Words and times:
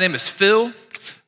name 0.00 0.14
is 0.14 0.28
Phil. 0.28 0.72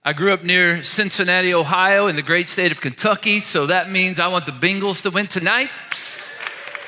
I 0.05 0.12
grew 0.15 0.33
up 0.33 0.43
near 0.43 0.83
Cincinnati, 0.83 1.55
Ohio, 1.55 2.09
in 2.09 2.17
the 2.17 2.23
great 2.23 2.49
state 2.49 2.73
of 2.73 2.80
Kentucky, 2.80 3.39
so 3.39 3.67
that 3.67 3.89
means 3.89 4.19
I 4.19 4.27
want 4.29 4.47
the 4.47 4.53
Bengals 4.53 5.03
to 5.03 5.11
win 5.11 5.29
tonight. 5.29 5.69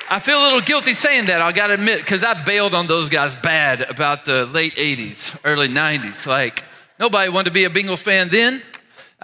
I 0.09 0.19
feel 0.19 0.37
a 0.37 0.43
little 0.43 0.61
guilty 0.61 0.93
saying 0.93 1.27
that, 1.27 1.41
I 1.41 1.51
gotta 1.51 1.75
admit, 1.75 1.99
because 1.99 2.23
I 2.23 2.33
bailed 2.43 2.73
on 2.73 2.87
those 2.87 3.07
guys 3.07 3.33
bad 3.35 3.81
about 3.83 4.25
the 4.25 4.45
late 4.47 4.75
80s, 4.75 5.39
early 5.45 5.69
90s. 5.69 6.27
Like, 6.27 6.63
nobody 6.99 7.29
wanted 7.29 7.45
to 7.45 7.51
be 7.51 7.63
a 7.63 7.69
Bengals 7.69 8.01
fan 8.01 8.29
then. 8.29 8.61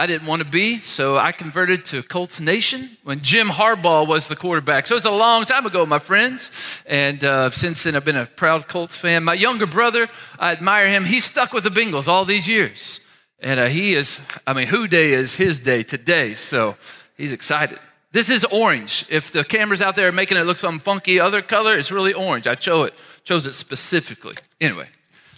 I 0.02 0.08
didn't 0.08 0.26
want 0.26 0.42
to 0.42 0.48
be, 0.50 0.80
so 0.80 1.16
I 1.16 1.32
converted 1.32 1.86
to 1.86 2.02
Colts 2.02 2.40
Nation 2.40 2.98
when 3.04 3.20
Jim 3.20 3.50
Harbaugh 3.50 4.08
was 4.08 4.28
the 4.28 4.36
quarterback. 4.36 4.88
So 4.88 4.96
it's 4.96 5.06
a 5.06 5.12
long 5.12 5.46
time 5.46 5.68
ago, 5.68 5.86
my 5.86 6.00
friends. 6.00 6.50
And 6.88 7.24
uh, 7.24 7.52
since 7.52 7.84
then, 7.84 7.96
I've 7.96 8.04
been 8.04 8.18
a 8.18 8.26
proud 8.26 8.68
Colts 8.68 8.98
fan. 8.98 9.24
My 9.24 9.36
younger 9.36 9.68
brother, 9.68 10.08
I 10.40 10.54
admire 10.54 10.88
him. 10.88 11.06
He's 11.06 11.24
stuck 11.24 11.54
with 11.54 11.66
the 11.66 11.70
Bengals 11.70 12.08
all 12.08 12.26
these 12.26 12.48
years. 12.48 13.02
And 13.42 13.60
uh, 13.60 13.68
he 13.68 13.94
is, 13.94 14.20
I 14.48 14.54
mean, 14.54 14.66
Who 14.66 14.88
Dey 14.88 15.12
is 15.12 15.36
his 15.36 15.60
day 15.60 15.84
today? 15.84 16.34
So 16.34 16.78
he's 17.16 17.32
excited. 17.32 17.78
This 18.12 18.32
is 18.32 18.44
orange. 18.46 19.06
If 19.08 19.30
the 19.30 19.44
camera's 19.44 19.84
out 19.84 19.96
there 19.96 20.08
are 20.08 20.12
making 20.12 20.38
it 20.38 20.48
look 20.48 20.58
some 20.58 20.80
funky 20.80 21.20
other 21.20 21.44
color, 21.44 21.78
it's 21.78 21.92
really 21.92 22.14
orange. 22.16 22.48
I 22.48 22.56
chose 22.56 22.88
it, 22.88 22.96
chose 23.24 23.46
it 23.46 23.54
specifically. 23.54 24.34
Anyway, 24.60 24.88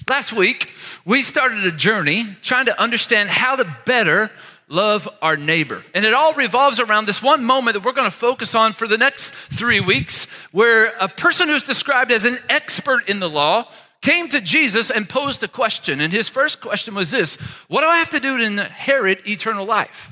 last 0.08 0.32
week 0.32 0.74
we 1.06 1.22
started 1.22 1.66
a 1.66 1.72
journey 1.72 2.26
trying 2.42 2.66
to 2.68 2.82
understand 2.82 3.30
how 3.30 3.58
to 3.58 3.78
better 3.86 4.32
love 4.68 5.08
our 5.22 5.38
neighbor. 5.38 5.84
And 5.94 6.06
it 6.06 6.14
all 6.14 6.34
revolves 6.34 6.80
around 6.80 7.06
this 7.06 7.22
one 7.22 7.44
moment 7.44 7.76
that 7.76 7.86
we're 7.86 7.94
going 7.94 8.10
to 8.10 8.16
focus 8.16 8.56
on 8.56 8.74
for 8.74 8.88
the 8.88 8.98
next 8.98 9.32
three 9.32 9.80
weeks, 9.80 10.26
where 10.52 10.94
a 11.00 11.08
person 11.08 11.48
who's 11.50 11.64
described 11.64 12.12
as 12.12 12.26
an 12.26 12.38
expert 12.50 13.08
in 13.08 13.20
the 13.20 13.30
law 13.30 13.70
came 14.02 14.28
to 14.30 14.42
Jesus 14.42 14.92
and 14.92 15.10
posed 15.10 15.44
a 15.44 15.48
question. 15.48 16.02
And 16.02 16.14
his 16.14 16.30
first 16.30 16.62
question 16.62 16.94
was 16.94 17.12
this 17.12 17.36
What 17.68 17.82
do 17.82 17.88
I 17.88 17.98
have 17.98 18.12
to 18.12 18.20
do 18.20 18.38
to 18.38 18.44
inherit 18.44 19.28
eternal 19.28 19.66
life? 19.66 20.12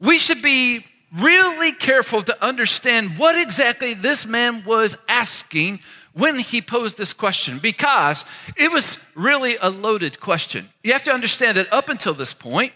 We 0.00 0.18
should 0.18 0.42
be 0.42 0.84
really 1.16 1.72
careful 1.72 2.22
to 2.22 2.44
understand 2.44 3.18
what 3.18 3.40
exactly 3.40 3.94
this 3.94 4.26
man 4.26 4.64
was 4.64 4.96
asking 5.08 5.80
when 6.12 6.38
he 6.38 6.60
posed 6.60 6.96
this 6.96 7.12
question 7.12 7.58
because 7.58 8.24
it 8.56 8.70
was 8.70 8.98
really 9.14 9.56
a 9.60 9.70
loaded 9.70 10.20
question. 10.20 10.68
You 10.82 10.92
have 10.92 11.04
to 11.04 11.12
understand 11.12 11.56
that 11.56 11.72
up 11.72 11.88
until 11.88 12.14
this 12.14 12.32
point, 12.32 12.72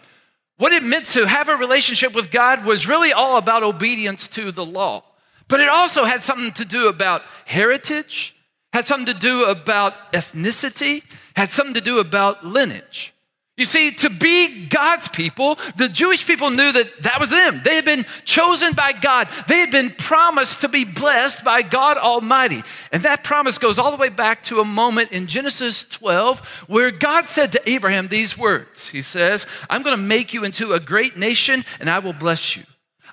what 0.59 0.73
it 0.73 0.83
meant 0.83 1.07
to 1.07 1.27
have 1.27 1.49
a 1.49 1.57
relationship 1.57 2.15
with 2.15 2.31
God 2.31 2.65
was 2.65 2.87
really 2.87 3.13
all 3.13 3.39
about 3.39 3.63
obedience 3.63 4.29
to 4.29 4.53
the 4.53 4.65
law. 4.65 5.05
But 5.47 5.61
it 5.61 5.69
also 5.69 6.05
had 6.05 6.23
something 6.23 6.53
to 6.53 6.65
do 6.65 6.89
about 6.89 7.23
heritage, 7.47 8.37
had 8.73 8.87
something 8.87 9.15
to 9.15 9.19
do 9.19 9.45
about 9.47 10.13
ethnicity, 10.13 11.03
had 11.35 11.49
something 11.49 11.75
to 11.75 11.81
do 11.81 12.01
about 12.01 12.45
lineage. 12.45 13.15
You 13.59 13.65
see, 13.65 13.91
to 13.91 14.09
be 14.09 14.67
God's 14.67 15.09
people, 15.09 15.57
the 15.77 15.89
Jewish 15.89 16.25
people 16.25 16.51
knew 16.51 16.71
that 16.71 17.03
that 17.03 17.19
was 17.19 17.31
them. 17.31 17.61
They 17.65 17.75
had 17.75 17.85
been 17.85 18.07
chosen 18.25 18.73
by 18.73 18.93
God. 18.93 19.29
They 19.49 19.59
had 19.59 19.73
been 19.73 19.91
promised 19.91 20.61
to 20.61 20.69
be 20.69 20.85
blessed 20.85 21.45
by 21.45 21.63
God 21.63 21.99
Almighty. 21.99 22.63
And 22.93 23.03
that 23.03 23.25
promise 23.25 23.59
goes 23.59 23.77
all 23.77 23.91
the 23.91 23.97
way 23.97 24.11
back 24.11 24.45
to 24.45 24.61
a 24.61 24.65
moment 24.65 25.11
in 25.11 25.27
Genesis 25.27 25.85
12 25.85 26.67
where 26.69 26.93
God 26.93 27.27
said 27.27 27.51
to 27.51 27.69
Abraham 27.69 28.07
these 28.07 28.39
words 28.39 28.89
He 28.89 29.03
says, 29.03 29.45
I'm 29.69 29.83
going 29.83 29.97
to 29.97 30.03
make 30.03 30.33
you 30.33 30.45
into 30.45 30.73
a 30.73 30.81
great 30.81 31.17
nation 31.17 31.65
and 31.81 31.91
I 31.91 31.99
will 31.99 32.13
bless 32.13 32.57
you. 32.57 32.63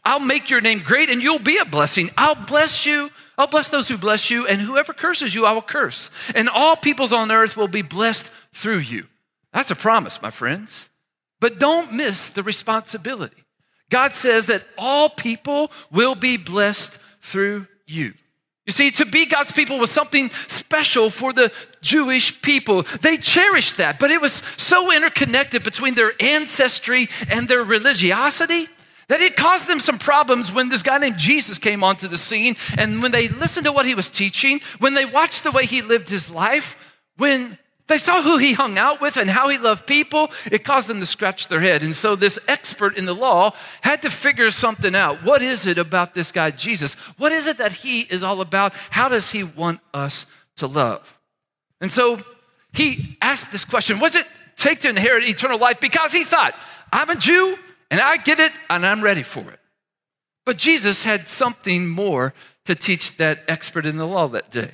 I'll 0.04 0.20
make 0.20 0.52
your 0.52 0.62
name 0.62 0.78
great 0.78 1.10
and 1.10 1.24
you'll 1.24 1.40
be 1.40 1.58
a 1.58 1.66
blessing. 1.66 2.12
I'll 2.16 2.36
bless 2.36 2.86
you 2.86 3.10
I'll 3.38 3.48
bless 3.48 3.70
those 3.70 3.90
who 3.90 3.98
bless 3.98 4.30
you, 4.30 4.48
and 4.48 4.62
whoever 4.62 4.94
curses 4.94 5.36
you, 5.36 5.46
I 5.46 5.52
will 5.52 5.62
curse. 5.62 6.10
And 6.34 6.48
all 6.48 6.78
peoples 6.78 7.12
on 7.12 7.32
earth 7.32 7.58
will 7.58 7.68
be 7.68 7.82
blessed 7.82 8.32
through 8.54 8.78
you. 8.78 9.08
That's 9.56 9.72
a 9.72 9.76
promise, 9.76 10.22
my 10.22 10.32
friends. 10.32 10.90
But 11.40 11.60
don't 11.60 11.94
miss 11.94 12.30
the 12.30 12.44
responsibility. 12.44 13.42
God 13.90 14.12
says 14.12 14.48
that 14.48 14.66
all 14.78 15.10
people 15.10 15.72
will 15.90 16.14
be 16.14 16.36
blessed 16.36 17.00
through 17.22 17.68
you. 17.88 18.14
You 18.66 18.74
see, 18.74 18.92
to 18.92 19.06
be 19.06 19.26
God's 19.26 19.54
people 19.54 19.80
was 19.80 19.92
something 19.92 20.30
special 20.30 21.10
for 21.10 21.32
the 21.32 21.54
Jewish 21.82 22.42
people. 22.42 22.82
They 22.82 23.16
cherished 23.16 23.78
that, 23.78 23.98
but 23.98 24.12
it 24.12 24.20
was 24.20 24.34
so 24.58 24.92
interconnected 24.92 25.64
between 25.64 25.94
their 25.94 26.12
ancestry 26.20 27.08
and 27.30 27.48
their 27.48 27.64
religiosity 27.64 28.68
that 29.08 29.22
it 29.22 29.38
caused 29.38 29.70
them 29.70 29.80
some 29.80 30.00
problems 30.00 30.52
when 30.52 30.68
this 30.68 30.84
guy 30.84 30.98
named 30.98 31.18
Jesus 31.18 31.60
came 31.60 31.82
onto 31.82 32.10
the 32.10 32.18
scene 32.18 32.58
and 32.78 33.02
when 33.02 33.12
they 33.12 33.30
listened 33.30 33.66
to 33.68 33.72
what 33.72 33.86
he 33.86 33.96
was 33.96 34.10
teaching, 34.10 34.60
when 34.80 34.96
they 34.96 35.06
watched 35.06 35.44
the 35.44 35.52
way 35.52 35.66
he 35.66 35.82
lived 35.82 36.10
his 36.10 36.30
life, 36.30 37.00
when 37.16 37.58
they 37.88 37.98
saw 38.00 38.22
who 38.22 38.38
he 38.38 38.54
hung 38.54 38.78
out 38.78 39.00
with 39.00 39.16
and 39.16 39.30
how 39.30 39.50
he 39.50 39.58
loved 39.58 39.86
people, 39.86 40.32
it 40.52 40.64
caused 40.64 40.90
them 40.90 41.00
to 41.00 41.06
scratch 41.06 41.48
their 41.48 41.60
head. 41.60 41.84
And 41.84 41.96
so 41.96 42.16
this 42.16 42.40
expert 42.48 42.98
in 42.98 43.06
the 43.06 43.14
law 43.14 43.54
had 43.82 44.02
to 44.02 44.10
figure 44.10 44.50
something 44.50 44.96
out. 44.96 45.24
What 45.24 45.44
is 45.44 45.68
it 45.68 45.78
about 45.78 46.16
this 46.16 46.32
guy, 46.32 46.50
Jesus? 46.52 46.96
What 47.18 47.32
is 47.32 47.46
it 47.46 47.60
that 47.60 47.74
he 47.74 48.02
is 48.02 48.24
all 48.24 48.42
about? 48.42 48.74
How 48.90 49.08
does 49.08 49.32
he 49.32 49.44
want 49.44 49.82
us 49.94 50.26
to 50.58 50.68
love? 50.68 51.20
And 51.80 51.92
so 51.92 52.22
he 52.74 53.18
asked 53.22 53.52
this 53.52 53.66
question 53.66 54.00
Was 54.00 54.16
it 54.16 54.26
take 54.56 54.82
to 54.82 54.90
inherit 54.90 55.28
eternal 55.28 55.60
life? 55.60 55.80
Because 55.80 56.12
he 56.12 56.24
thought, 56.24 56.56
I'm 56.92 57.10
a 57.10 57.16
Jew, 57.16 57.58
and 57.92 58.00
I 58.00 58.18
get 58.18 58.40
it 58.40 58.52
and 58.70 58.86
I'm 58.86 59.02
ready 59.02 59.24
for 59.24 59.52
it. 59.52 59.60
But 60.46 60.58
Jesus 60.58 61.04
had 61.04 61.28
something 61.28 61.88
more 61.88 62.34
to 62.66 62.74
teach 62.74 63.18
that 63.18 63.44
expert 63.48 63.86
in 63.86 63.98
the 63.98 64.08
law 64.08 64.28
that 64.30 64.52
day. 64.52 64.72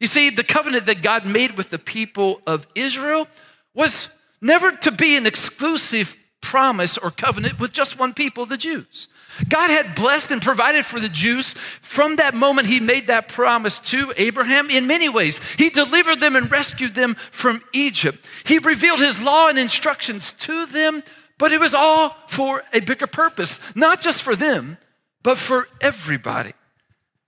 You 0.00 0.06
see, 0.06 0.30
the 0.30 0.44
covenant 0.44 0.86
that 0.86 1.02
God 1.02 1.26
made 1.26 1.56
with 1.56 1.70
the 1.70 1.78
people 1.78 2.40
of 2.46 2.66
Israel 2.74 3.26
was 3.74 4.08
never 4.40 4.70
to 4.70 4.92
be 4.92 5.16
an 5.16 5.26
exclusive 5.26 6.16
promise 6.40 6.96
or 6.96 7.10
covenant 7.10 7.58
with 7.58 7.72
just 7.72 7.98
one 7.98 8.14
people, 8.14 8.46
the 8.46 8.56
Jews. 8.56 9.08
God 9.48 9.70
had 9.70 9.94
blessed 9.94 10.30
and 10.30 10.40
provided 10.40 10.84
for 10.84 11.00
the 11.00 11.08
Jews 11.08 11.52
from 11.52 12.16
that 12.16 12.34
moment 12.34 12.68
he 12.68 12.80
made 12.80 13.08
that 13.08 13.28
promise 13.28 13.80
to 13.80 14.12
Abraham 14.16 14.70
in 14.70 14.86
many 14.86 15.08
ways. 15.08 15.40
He 15.54 15.68
delivered 15.68 16.20
them 16.20 16.36
and 16.36 16.50
rescued 16.50 16.94
them 16.94 17.14
from 17.14 17.62
Egypt. 17.72 18.24
He 18.44 18.58
revealed 18.58 19.00
his 19.00 19.20
law 19.20 19.48
and 19.48 19.58
instructions 19.58 20.32
to 20.34 20.66
them 20.66 21.02
but 21.38 21.52
it 21.52 21.60
was 21.60 21.72
all 21.72 22.10
for 22.26 22.64
a 22.72 22.80
bigger 22.80 23.06
purpose, 23.06 23.74
not 23.74 24.00
just 24.00 24.22
for 24.22 24.36
them, 24.36 24.76
but 25.22 25.38
for 25.38 25.68
everybody. 25.80 26.52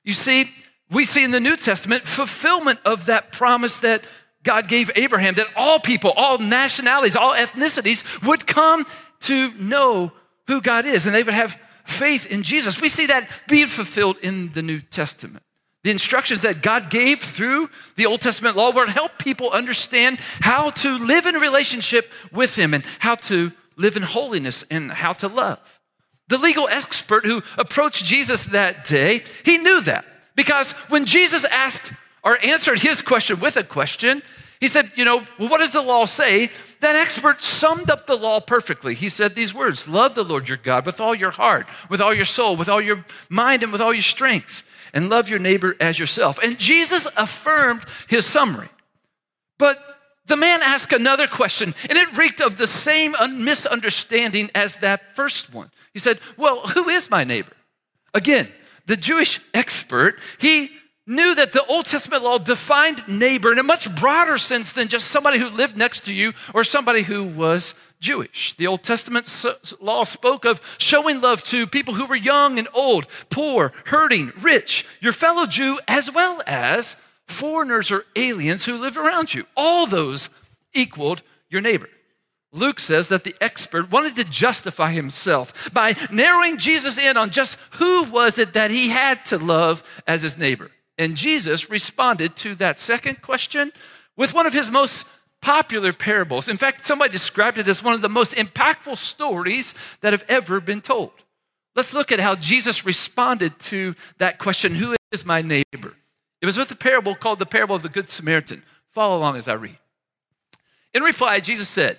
You 0.05 0.13
see, 0.13 0.51
we 0.91 1.05
see 1.05 1.25
in 1.25 1.31
the 1.31 1.41
New 1.41 1.57
Testament 1.57 2.05
fulfillment 2.05 2.81
of 2.85 3.07
that 3.07 3.33
promise 3.33 3.79
that 3.79 4.03
God 4.43 4.69
gave 4.69 4.91
Abraham 4.97 5.35
that 5.35 5.47
all 5.55 5.79
people, 5.79 6.13
all 6.13 6.39
nationalities, 6.39 7.17
all 7.17 7.35
ethnicities 7.35 8.27
would 8.27 8.47
come 8.47 8.87
to 9.21 9.53
know 9.55 10.13
who 10.47 10.61
God 10.61 10.87
is 10.87 11.07
and 11.07 11.15
they 11.15 11.23
would 11.23 11.35
have 11.35 11.59
faith 11.85 12.27
in 12.27 12.43
Jesus. 12.43 12.81
We 12.81 12.89
see 12.89 13.07
that 13.07 13.29
being 13.49 13.69
fulfilled 13.69 14.17
in 14.23 14.53
the 14.53 14.63
New 14.63 14.81
Testament. 14.81 15.45
The 15.83 15.91
instructions 15.91 16.43
that 16.43 16.63
God 16.63 16.91
gave 16.91 17.21
through 17.21 17.71
the 17.97 18.07
Old 18.07 18.21
Testament 18.21 18.57
law 18.57 18.71
were 18.73 18.85
to 18.85 18.93
help 18.93 19.19
people 19.19 19.51
understand 19.51 20.19
how 20.41 20.71
to 20.71 20.99
live 20.99 21.27
in 21.27 21.37
relationship 21.37 22.11
with 22.33 22.55
Him 22.57 22.75
and 22.75 22.85
how 22.99 23.15
to 23.15 23.53
live 23.77 23.97
in 23.97 24.03
holiness 24.03 24.65
and 24.71 24.91
how 24.91 25.15
to 25.15 25.29
love. 25.29 25.81
The 26.29 26.39
legal 26.39 26.69
expert 26.69 27.25
who 27.25 27.43
approached 27.57 28.05
Jesus 28.05 28.45
that 28.47 28.85
day, 28.85 29.25
he 29.45 29.59
knew 29.59 29.81
that 29.83 30.05
because 30.41 30.73
when 30.89 31.05
Jesus 31.05 31.45
asked 31.45 31.93
or 32.25 32.43
answered 32.43 32.79
his 32.79 33.03
question 33.03 33.41
with 33.41 33.59
a 33.59 33.63
question, 33.63 34.23
he 34.59 34.69
said, 34.69 34.91
You 34.97 35.05
know, 35.05 35.27
well, 35.39 35.51
what 35.51 35.59
does 35.59 35.73
the 35.73 35.83
law 35.83 36.07
say? 36.07 36.49
That 36.81 36.97
expert 36.97 37.43
summed 37.43 37.91
up 37.91 38.07
the 38.07 38.17
law 38.17 38.41
perfectly. 38.41 38.95
He 38.95 39.11
said 39.11 39.35
these 39.35 39.53
words 39.53 39.87
Love 39.87 40.15
the 40.15 40.25
Lord 40.25 40.49
your 40.49 40.57
God 40.57 40.87
with 40.87 40.99
all 40.99 41.15
your 41.15 41.31
heart, 41.31 41.69
with 41.91 42.01
all 42.01 42.15
your 42.15 42.25
soul, 42.25 42.57
with 42.57 42.71
all 42.71 42.81
your 42.81 43.05
mind, 43.29 43.63
and 43.63 43.71
with 43.71 43.83
all 43.83 43.93
your 43.93 44.01
strength, 44.01 44.65
and 44.95 45.11
love 45.11 45.29
your 45.29 45.39
neighbor 45.39 45.77
as 45.79 45.99
yourself. 45.99 46.39
And 46.43 46.59
Jesus 46.59 47.07
affirmed 47.19 47.85
his 48.09 48.25
summary. 48.25 48.71
But 49.59 49.79
the 50.25 50.39
man 50.39 50.63
asked 50.63 50.95
another 50.95 51.27
question, 51.27 51.75
and 51.91 51.99
it 51.99 52.17
reeked 52.17 52.41
of 52.41 52.57
the 52.57 52.67
same 52.67 53.15
misunderstanding 53.45 54.49
as 54.55 54.77
that 54.77 55.15
first 55.15 55.53
one. 55.53 55.71
He 55.93 55.99
said, 55.99 56.19
Well, 56.39 56.61
who 56.69 56.89
is 56.89 57.11
my 57.11 57.25
neighbor? 57.25 57.53
Again, 58.15 58.49
the 58.87 58.97
Jewish 58.97 59.41
expert, 59.55 60.19
he 60.39 60.71
knew 61.07 61.35
that 61.35 61.53
the 61.53 61.65
Old 61.67 61.87
Testament 61.87 62.23
law 62.23 62.39
defined 62.39 63.03
neighbor 63.09 63.53
in 63.53 63.59
a 63.59 63.65
much 63.65 63.93
broader 63.97 64.39
sense 64.39 64.73
than 64.73 64.89
just 64.89 65.09
somebody 65.09 65.39
who 65.39 65.49
lived 65.49 65.77
next 65.77 66.05
to 66.05 66.15
you 66.15 66.33
or 66.55 66.63
somebody 66.63 67.03
who 67.03 67.25
was 67.25 67.75
Jewish. 67.99 68.55
The 68.57 68.67
Old 68.69 68.85
Testament 68.85 69.29
law 69.81 70.05
spoke 70.05 70.45
of 70.45 70.77
showing 70.79 71.21
love 71.21 71.43
to 71.45 71.67
people 71.67 71.95
who 71.95 72.07
were 72.07 72.17
young 72.17 72.59
and 72.59 72.69
old, 72.73 73.09
poor, 73.29 73.73
hurting, 73.87 74.33
rich, 74.41 74.87
your 75.01 75.13
fellow 75.13 75.47
Jew, 75.47 75.81
as 75.89 76.13
well 76.13 76.43
as 76.47 76.97
foreigners 77.27 77.91
or 77.91 78.05
aliens 78.15 78.65
who 78.65 78.79
lived 78.79 78.97
around 78.97 79.35
you. 79.35 79.47
All 79.57 79.87
those 79.87 80.29
equaled 80.75 81.23
your 81.49 81.61
neighbor. 81.61 81.89
Luke 82.53 82.81
says 82.81 83.09
that 83.09 83.25
the 83.25 83.35
expert 83.41 83.91
wanted 83.91 84.17
to 84.17 84.25
justify 84.25 84.91
himself 84.91 85.73
by 85.73 85.95
narrowing 86.11 86.59
Jesus 86.59 86.99
in 86.99 87.17
on 87.17 87.31
just 87.31 87.57
who 87.73 88.05
was 88.05 88.39
it 88.39 88.55
that 88.55 88.71
he 88.71 88.89
had 88.89 89.25
to 89.27 89.39
love 89.39 89.83
as 90.07 90.23
his 90.23 90.37
neighbor. 90.37 90.71
And 90.99 91.17
Jesus 91.17 91.71
responded 91.71 92.37
to 92.37 92.55
that 92.57 92.79
second 92.79 93.23
question 93.23 93.73
with 94.17 94.35
one 94.35 94.47
of 94.47 94.53
his 94.53 94.71
most 94.71 95.07
popular 95.41 95.93
parables. 95.93 96.49
In 96.49 96.59
fact, 96.59 96.85
somebody 96.85 97.13
described 97.13 97.59
it 97.59 97.69
as 97.69 97.83
one 97.83 97.95
of 97.95 98.03
the 98.03 98.09
most 98.09 98.35
impactful 98.35 98.97
stories 98.97 99.75
that 100.01 100.13
have 100.13 100.25
ever 100.29 100.61
been 100.61 100.81
told. 100.81 101.13
Let's 101.77 101.95
look 101.95 102.11
at 102.13 102.21
how 102.21 102.35
Jesus 102.35 102.85
responded 102.85 103.59
to 103.61 103.95
that 104.19 104.39
question 104.39 104.75
Who 104.75 104.97
is 105.13 105.25
my 105.25 105.41
neighbor? 105.41 105.95
It 106.43 106.47
was 106.47 106.59
with 106.59 106.71
a 106.71 106.77
parable 106.77 107.15
called 107.15 107.39
the 107.39 107.47
parable 107.47 107.77
of 107.77 107.83
the 107.83 107.89
Good 107.89 108.09
Samaritan. 108.09 108.63
Follow 108.91 109.17
along 109.17 109.37
as 109.37 109.47
I 109.47 109.55
read. 109.55 109.79
In 110.93 111.03
reply, 111.03 111.41
Jesus 111.41 111.69
said, 111.69 111.99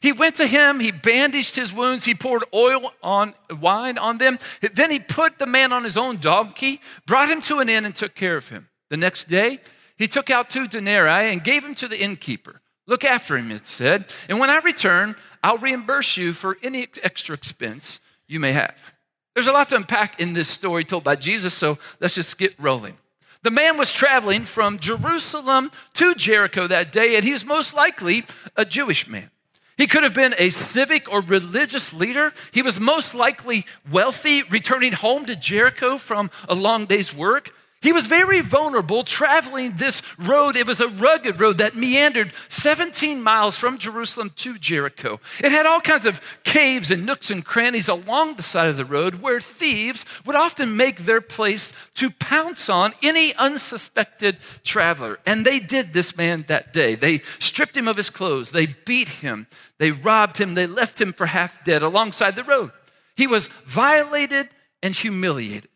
He 0.00 0.12
went 0.12 0.36
to 0.36 0.46
him, 0.46 0.80
he 0.80 0.92
bandaged 0.92 1.56
his 1.56 1.72
wounds, 1.72 2.04
he 2.04 2.14
poured 2.14 2.44
oil 2.54 2.92
on 3.02 3.34
wine 3.60 3.98
on 3.98 4.18
them. 4.18 4.38
Then 4.72 4.90
he 4.90 5.00
put 5.00 5.38
the 5.38 5.46
man 5.46 5.72
on 5.72 5.84
his 5.84 5.96
own 5.96 6.18
donkey, 6.18 6.80
brought 7.06 7.30
him 7.30 7.40
to 7.42 7.58
an 7.58 7.68
inn, 7.68 7.84
and 7.84 7.94
took 7.94 8.14
care 8.14 8.36
of 8.36 8.48
him. 8.48 8.68
The 8.90 8.96
next 8.96 9.24
day, 9.24 9.60
he 9.96 10.06
took 10.06 10.30
out 10.30 10.50
two 10.50 10.68
denarii 10.68 11.32
and 11.32 11.42
gave 11.42 11.62
them 11.62 11.74
to 11.76 11.88
the 11.88 12.00
innkeeper. 12.00 12.60
Look 12.86 13.04
after 13.04 13.36
him, 13.36 13.50
it 13.50 13.66
said, 13.66 14.06
and 14.28 14.38
when 14.38 14.50
I 14.50 14.58
return, 14.58 15.16
I'll 15.44 15.58
reimburse 15.58 16.16
you 16.16 16.32
for 16.32 16.56
any 16.62 16.88
extra 17.02 17.34
expense 17.34 18.00
you 18.26 18.40
may 18.40 18.52
have. 18.52 18.92
There's 19.34 19.46
a 19.46 19.52
lot 19.52 19.68
to 19.70 19.76
unpack 19.76 20.20
in 20.20 20.32
this 20.32 20.48
story 20.48 20.84
told 20.84 21.04
by 21.04 21.16
Jesus, 21.16 21.54
so 21.54 21.78
let's 22.00 22.14
just 22.14 22.38
get 22.38 22.58
rolling. 22.58 22.96
The 23.42 23.50
man 23.50 23.76
was 23.78 23.92
traveling 23.92 24.44
from 24.44 24.78
Jerusalem 24.78 25.70
to 25.94 26.14
Jericho 26.14 26.66
that 26.66 26.90
day, 26.90 27.14
and 27.16 27.24
he's 27.24 27.44
most 27.44 27.74
likely 27.74 28.24
a 28.56 28.64
Jewish 28.64 29.06
man. 29.06 29.30
He 29.78 29.86
could 29.86 30.02
have 30.02 30.12
been 30.12 30.34
a 30.38 30.50
civic 30.50 31.10
or 31.10 31.20
religious 31.22 31.94
leader. 31.94 32.34
He 32.50 32.62
was 32.62 32.80
most 32.80 33.14
likely 33.14 33.64
wealthy, 33.90 34.42
returning 34.42 34.92
home 34.92 35.24
to 35.26 35.36
Jericho 35.36 35.98
from 35.98 36.32
a 36.48 36.54
long 36.56 36.84
day's 36.84 37.14
work. 37.14 37.54
He 37.80 37.92
was 37.92 38.08
very 38.08 38.40
vulnerable 38.40 39.04
traveling 39.04 39.74
this 39.76 40.02
road. 40.18 40.56
It 40.56 40.66
was 40.66 40.80
a 40.80 40.88
rugged 40.88 41.38
road 41.38 41.58
that 41.58 41.76
meandered 41.76 42.32
17 42.48 43.22
miles 43.22 43.56
from 43.56 43.78
Jerusalem 43.78 44.32
to 44.36 44.58
Jericho. 44.58 45.20
It 45.38 45.52
had 45.52 45.64
all 45.64 45.80
kinds 45.80 46.04
of 46.04 46.20
caves 46.42 46.90
and 46.90 47.06
nooks 47.06 47.30
and 47.30 47.44
crannies 47.44 47.86
along 47.86 48.34
the 48.34 48.42
side 48.42 48.68
of 48.68 48.76
the 48.76 48.84
road 48.84 49.22
where 49.22 49.40
thieves 49.40 50.04
would 50.26 50.34
often 50.34 50.76
make 50.76 51.04
their 51.04 51.20
place 51.20 51.72
to 51.94 52.10
pounce 52.10 52.68
on 52.68 52.94
any 53.00 53.32
unsuspected 53.36 54.38
traveler. 54.64 55.20
And 55.24 55.44
they 55.44 55.60
did 55.60 55.92
this 55.92 56.16
man 56.16 56.46
that 56.48 56.72
day. 56.72 56.96
They 56.96 57.18
stripped 57.38 57.76
him 57.76 57.86
of 57.86 57.96
his 57.96 58.10
clothes, 58.10 58.50
they 58.50 58.66
beat 58.66 59.08
him, 59.08 59.46
they 59.78 59.92
robbed 59.92 60.38
him, 60.38 60.54
they 60.54 60.66
left 60.66 61.00
him 61.00 61.12
for 61.12 61.26
half 61.26 61.62
dead 61.64 61.82
alongside 61.82 62.34
the 62.34 62.42
road. 62.42 62.72
He 63.14 63.28
was 63.28 63.46
violated 63.66 64.48
and 64.82 64.94
humiliated. 64.94 65.70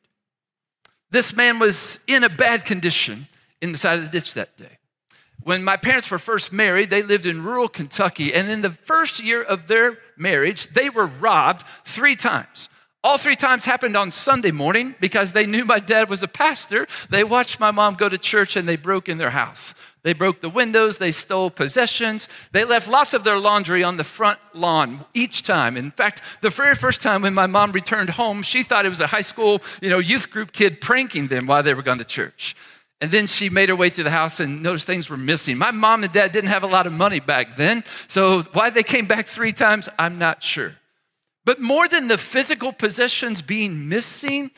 This 1.13 1.37
man 1.37 1.59
was 1.59 2.01
in 2.07 2.25
a 2.25 2.31
bad 2.31 2.65
condition 2.65 3.27
in 3.61 3.71
the 3.71 3.79
side 3.79 3.99
of 3.99 4.05
the 4.05 4.11
ditch 4.11 4.35
that 4.35 4.57
day. 4.57 4.79
When 5.43 5.63
my 5.63 5.77
parents 5.77 6.11
were 6.11 6.19
first 6.19 6.53
married, 6.53 6.89
they 6.89 7.03
lived 7.03 7.27
in 7.27 7.45
rural 7.45 7.69
Kentucky, 7.69 8.33
and 8.33 8.49
in 8.49 8.63
the 8.63 8.71
first 8.71 9.21
year 9.21 9.43
of 9.43 9.67
their 9.67 9.99
marriage, 10.17 10.69
they 10.69 10.89
were 10.89 11.07
robbed 11.07 11.67
three 11.85 12.17
times. 12.17 12.71
All 13.05 13.19
three 13.19 13.37
times 13.37 13.65
happened 13.65 13.97
on 13.97 14.11
Sunday 14.13 14.53
morning 14.53 14.95
because 15.01 15.33
they 15.33 15.45
knew 15.45 15.65
my 15.65 15.81
dad 15.81 16.09
was 16.09 16.23
a 16.23 16.29
pastor. 16.29 16.87
They 17.11 17.25
watched 17.25 17.61
my 17.61 17.73
mom 17.73 17.97
go 17.97 18.09
to 18.09 18.17
church 18.17 18.57
and 18.57 18.69
they 18.69 18.77
broke 18.77 19.09
in 19.09 19.19
their 19.19 19.31
house. 19.31 19.75
They 20.05 20.13
broke 20.13 20.41
the 20.41 20.49
windows, 20.49 20.99
they 20.99 21.13
stole 21.13 21.49
possessions, 21.49 22.29
they 22.51 22.65
left 22.65 22.89
lots 22.89 23.15
of 23.15 23.23
their 23.23 23.39
laundry 23.39 23.85
on 23.85 23.99
the 23.99 24.05
front 24.05 24.41
lawn 24.53 25.05
each 25.15 25.45
time. 25.45 25.77
In 25.77 25.93
fact, 25.93 26.23
the 26.41 26.51
very 26.51 26.75
first 26.75 27.03
time 27.03 27.23
when 27.23 27.35
my 27.35 27.47
mom 27.47 27.71
returned 27.71 28.11
home, 28.11 28.43
she 28.43 28.65
thought 28.65 28.85
it 28.85 28.89
was 28.89 29.01
a 29.01 29.07
high 29.07 29.23
school, 29.23 29.63
you 29.81 29.89
know, 29.89 29.99
youth 29.99 30.31
group 30.31 30.51
kid 30.51 30.81
pranking 30.81 31.29
them 31.29 31.47
while 31.47 31.63
they 31.63 31.75
were 31.75 31.83
going 31.83 31.99
to 31.99 32.05
church. 32.05 32.57
And 33.01 33.11
then 33.11 33.27
she 33.27 33.49
made 33.49 33.69
her 33.69 33.77
way 33.77 33.91
through 33.91 34.05
the 34.05 34.11
house 34.11 34.41
and 34.41 34.63
noticed 34.63 34.87
things 34.87 35.09
were 35.09 35.17
missing. 35.17 35.59
My 35.59 35.71
mom 35.71 36.05
and 36.05 36.13
dad 36.13 36.33
didn't 36.33 36.51
have 36.51 36.63
a 36.63 36.69
lot 36.69 36.87
of 36.87 36.93
money 36.93 37.21
back 37.21 37.57
then, 37.57 37.85
so 38.09 38.43
why 38.53 38.71
they 38.71 38.83
came 38.85 39.07
back 39.07 39.27
three 39.27 39.53
times, 39.53 39.89
I'm 39.99 40.19
not 40.19 40.43
sure. 40.43 40.77
But 41.45 41.61
more 41.61 41.89
than 41.89 42.09
the 42.09 42.19
physical 42.19 42.73
possessions 42.73 43.43
being 43.43 43.89
missing, 43.89 44.53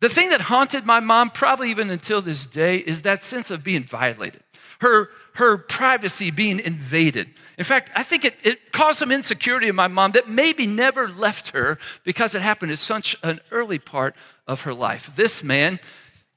the 0.00 0.08
thing 0.08 0.30
that 0.30 0.40
haunted 0.42 0.86
my 0.86 1.00
mom, 1.00 1.30
probably 1.30 1.70
even 1.70 1.90
until 1.90 2.22
this 2.22 2.46
day, 2.46 2.78
is 2.78 3.02
that 3.02 3.22
sense 3.22 3.50
of 3.50 3.62
being 3.62 3.82
violated, 3.82 4.42
her, 4.80 5.10
her 5.34 5.56
privacy 5.56 6.30
being 6.30 6.60
invaded. 6.60 7.28
In 7.58 7.64
fact, 7.64 7.90
I 7.94 8.02
think 8.02 8.24
it, 8.24 8.36
it 8.42 8.72
caused 8.72 8.98
some 8.98 9.12
insecurity 9.12 9.68
in 9.68 9.76
my 9.76 9.88
mom 9.88 10.12
that 10.12 10.28
maybe 10.28 10.66
never 10.66 11.08
left 11.08 11.50
her 11.50 11.78
because 12.04 12.34
it 12.34 12.42
happened 12.42 12.72
at 12.72 12.78
such 12.78 13.16
an 13.22 13.40
early 13.50 13.78
part 13.78 14.16
of 14.46 14.62
her 14.62 14.74
life. 14.74 15.14
This 15.14 15.42
man 15.42 15.78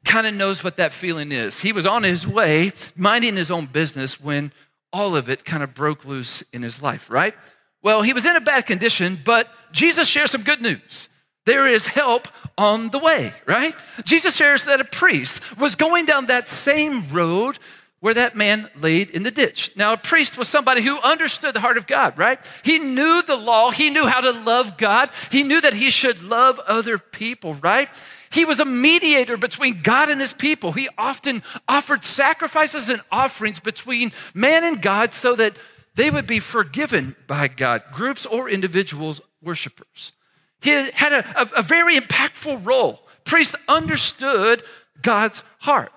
kind 0.03 0.27
of 0.27 0.33
knows 0.33 0.63
what 0.63 0.75
that 0.77 0.91
feeling 0.91 1.31
is. 1.31 1.62
He 1.62 1.71
was 1.71 1.85
on 1.85 2.03
his 2.03 2.27
way, 2.27 2.73
minding 2.95 3.35
his 3.35 3.50
own 3.50 3.67
business, 3.67 4.19
when 4.19 4.51
all 4.91 5.15
of 5.15 5.29
it 5.29 5.45
kind 5.45 5.63
of 5.63 5.73
broke 5.73 6.05
loose 6.05 6.43
in 6.51 6.62
his 6.62 6.81
life, 6.81 7.09
right? 7.09 7.33
Well, 7.81 8.01
he 8.01 8.13
was 8.13 8.25
in 8.25 8.35
a 8.35 8.41
bad 8.41 8.65
condition, 8.65 9.19
but 9.23 9.50
Jesus 9.71 10.07
shares 10.07 10.31
some 10.31 10.43
good 10.43 10.62
news. 10.62 11.09
There 11.45 11.67
is 11.67 11.88
help 11.88 12.27
on 12.57 12.89
the 12.89 13.00
way, 13.00 13.33
right? 13.45 13.73
Jesus 14.05 14.35
shares 14.35 14.65
that 14.65 14.79
a 14.79 14.85
priest 14.85 15.57
was 15.57 15.75
going 15.75 16.05
down 16.05 16.27
that 16.27 16.47
same 16.47 17.09
road 17.09 17.59
where 18.03 18.13
that 18.13 18.36
man 18.36 18.69
laid 18.75 19.10
in 19.12 19.24
the 19.24 19.31
ditch. 19.31 19.72
Now, 19.77 19.93
a 19.93 19.98
priest 19.98 20.38
was 20.38 20.50
somebody 20.50 20.81
who 20.81 21.00
understood 21.00 21.55
the 21.55 21.62
heart 21.62 21.77
of 21.77 21.88
God, 21.88 22.17
right? 22.17 22.38
He 22.62 22.77
knew 22.77 23.24
the 23.25 23.38
law, 23.38 23.72
he 23.72 23.89
knew 23.89 24.05
how 24.05 24.19
to 24.19 24.31
love 24.31 24.75
God, 24.75 25.10
he 25.31 25.41
knew 25.41 25.62
that 25.62 25.74
he 25.74 25.89
should 25.89 26.22
love 26.22 26.60
other 26.67 26.98
people, 26.98 27.53
right? 27.53 27.88
He 28.29 28.43
was 28.43 28.60
a 28.60 28.65
mediator 28.65 29.38
between 29.38 29.83
God 29.83 30.10
and 30.10 30.19
his 30.19 30.33
people. 30.33 30.74
He 30.74 30.89
often 30.98 31.43
offered 31.65 32.03
sacrifices 32.03 32.89
and 32.89 33.01
offerings 33.10 33.62
between 33.62 34.12
man 34.33 34.65
and 34.65 34.81
God 34.81 35.13
so 35.13 35.33
that 35.38 35.55
they 35.95 36.12
would 36.12 36.27
be 36.27 36.41
forgiven 36.41 37.15
by 37.25 37.48
God, 37.48 37.83
groups 37.93 38.25
or 38.25 38.50
individuals, 38.50 39.22
worshipers. 39.41 40.12
He 40.60 40.72
had 40.91 41.13
a, 41.13 41.41
a, 41.41 41.60
a 41.60 41.62
very 41.62 41.98
impactful 41.98 42.65
role. 42.65 43.07
Priests 43.24 43.55
understood 43.69 44.62
God's 45.01 45.41
heart. 45.60 45.93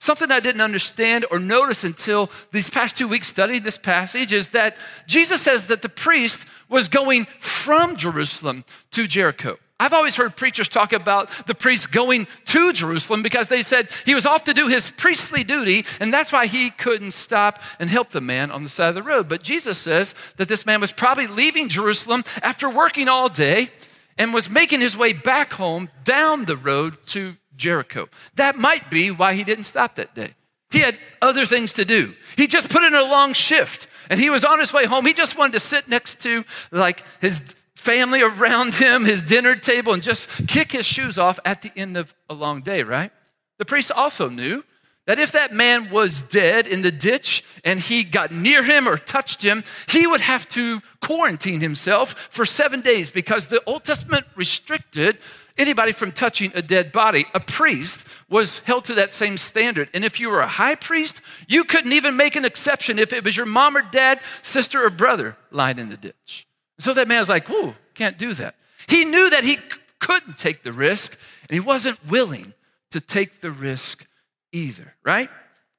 Something 0.00 0.30
I 0.30 0.40
didn't 0.40 0.60
understand 0.60 1.26
or 1.30 1.38
notice 1.38 1.82
until 1.82 2.30
these 2.52 2.70
past 2.70 2.96
two 2.96 3.08
weeks 3.08 3.28
studying 3.28 3.62
this 3.62 3.78
passage 3.78 4.32
is 4.32 4.50
that 4.50 4.76
Jesus 5.06 5.42
says 5.42 5.66
that 5.66 5.82
the 5.82 5.88
priest 5.88 6.46
was 6.68 6.88
going 6.88 7.26
from 7.40 7.96
Jerusalem 7.96 8.64
to 8.92 9.06
Jericho. 9.06 9.58
I've 9.80 9.92
always 9.92 10.16
heard 10.16 10.34
preachers 10.34 10.68
talk 10.68 10.92
about 10.92 11.30
the 11.46 11.54
priest 11.54 11.92
going 11.92 12.26
to 12.46 12.72
Jerusalem 12.72 13.22
because 13.22 13.46
they 13.46 13.62
said 13.62 13.90
he 14.04 14.14
was 14.14 14.26
off 14.26 14.44
to 14.44 14.54
do 14.54 14.66
his 14.66 14.90
priestly 14.90 15.44
duty, 15.44 15.84
and 16.00 16.12
that's 16.12 16.32
why 16.32 16.46
he 16.46 16.70
couldn't 16.70 17.12
stop 17.12 17.62
and 17.78 17.88
help 17.88 18.10
the 18.10 18.20
man 18.20 18.50
on 18.50 18.64
the 18.64 18.68
side 18.68 18.88
of 18.88 18.96
the 18.96 19.04
road. 19.04 19.28
But 19.28 19.44
Jesus 19.44 19.78
says 19.78 20.14
that 20.36 20.48
this 20.48 20.66
man 20.66 20.80
was 20.80 20.90
probably 20.90 21.28
leaving 21.28 21.68
Jerusalem 21.68 22.24
after 22.42 22.68
working 22.68 23.08
all 23.08 23.28
day 23.28 23.70
and 24.16 24.34
was 24.34 24.50
making 24.50 24.80
his 24.80 24.96
way 24.96 25.12
back 25.12 25.52
home 25.52 25.88
down 26.02 26.46
the 26.46 26.56
road 26.56 26.96
to 27.08 27.36
Jericho. 27.58 28.08
That 28.36 28.56
might 28.56 28.90
be 28.90 29.10
why 29.10 29.34
he 29.34 29.44
didn't 29.44 29.64
stop 29.64 29.96
that 29.96 30.14
day. 30.14 30.34
He 30.70 30.80
had 30.80 30.98
other 31.20 31.44
things 31.44 31.74
to 31.74 31.84
do. 31.84 32.14
He 32.36 32.46
just 32.46 32.70
put 32.70 32.82
in 32.82 32.94
a 32.94 33.02
long 33.02 33.32
shift 33.32 33.88
and 34.10 34.20
he 34.20 34.30
was 34.30 34.44
on 34.44 34.58
his 34.58 34.72
way 34.72 34.86
home. 34.86 35.04
He 35.04 35.14
just 35.14 35.36
wanted 35.36 35.52
to 35.52 35.60
sit 35.60 35.88
next 35.88 36.22
to 36.22 36.44
like 36.70 37.02
his 37.20 37.42
family 37.74 38.22
around 38.22 38.74
him, 38.74 39.04
his 39.04 39.24
dinner 39.24 39.56
table, 39.56 39.92
and 39.92 40.02
just 40.02 40.48
kick 40.48 40.72
his 40.72 40.84
shoes 40.84 41.18
off 41.18 41.38
at 41.44 41.62
the 41.62 41.72
end 41.76 41.96
of 41.96 42.14
a 42.28 42.34
long 42.34 42.60
day, 42.60 42.82
right? 42.82 43.12
The 43.58 43.64
priest 43.64 43.90
also 43.92 44.28
knew 44.28 44.64
that 45.06 45.18
if 45.18 45.32
that 45.32 45.54
man 45.54 45.88
was 45.88 46.20
dead 46.20 46.66
in 46.66 46.82
the 46.82 46.90
ditch 46.90 47.42
and 47.64 47.80
he 47.80 48.04
got 48.04 48.30
near 48.30 48.62
him 48.62 48.86
or 48.86 48.98
touched 48.98 49.40
him, 49.40 49.64
he 49.88 50.06
would 50.06 50.20
have 50.20 50.46
to 50.50 50.82
quarantine 51.00 51.60
himself 51.60 52.28
for 52.30 52.44
seven 52.44 52.82
days 52.82 53.10
because 53.10 53.46
the 53.46 53.62
Old 53.64 53.84
Testament 53.84 54.26
restricted 54.36 55.16
anybody 55.58 55.92
from 55.92 56.12
touching 56.12 56.52
a 56.54 56.62
dead 56.62 56.92
body. 56.92 57.26
A 57.34 57.40
priest 57.40 58.06
was 58.30 58.58
held 58.60 58.84
to 58.86 58.94
that 58.94 59.12
same 59.12 59.36
standard. 59.36 59.90
And 59.92 60.04
if 60.04 60.20
you 60.20 60.30
were 60.30 60.40
a 60.40 60.46
high 60.46 60.74
priest, 60.74 61.20
you 61.48 61.64
couldn't 61.64 61.92
even 61.92 62.16
make 62.16 62.36
an 62.36 62.44
exception 62.44 62.98
if 62.98 63.12
it 63.12 63.24
was 63.24 63.36
your 63.36 63.46
mom 63.46 63.76
or 63.76 63.82
dad, 63.82 64.20
sister 64.42 64.84
or 64.84 64.90
brother 64.90 65.36
lying 65.50 65.78
in 65.78 65.88
the 65.88 65.96
ditch. 65.96 66.46
So 66.78 66.94
that 66.94 67.08
man 67.08 67.20
was 67.20 67.28
like, 67.28 67.50
"Ooh, 67.50 67.74
can't 67.94 68.16
do 68.16 68.34
that." 68.34 68.54
He 68.86 69.04
knew 69.04 69.28
that 69.30 69.44
he 69.44 69.56
c- 69.56 69.62
couldn't 69.98 70.38
take 70.38 70.62
the 70.62 70.72
risk, 70.72 71.18
and 71.42 71.50
he 71.50 71.60
wasn't 71.60 71.98
willing 72.06 72.54
to 72.90 73.00
take 73.00 73.40
the 73.40 73.50
risk 73.50 74.06
either, 74.52 74.94
right? 75.04 75.28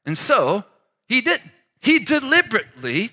And 0.05 0.17
so 0.17 0.65
he 1.07 1.21
didn't. 1.21 1.51
He 1.81 2.00
deliberately 2.00 3.12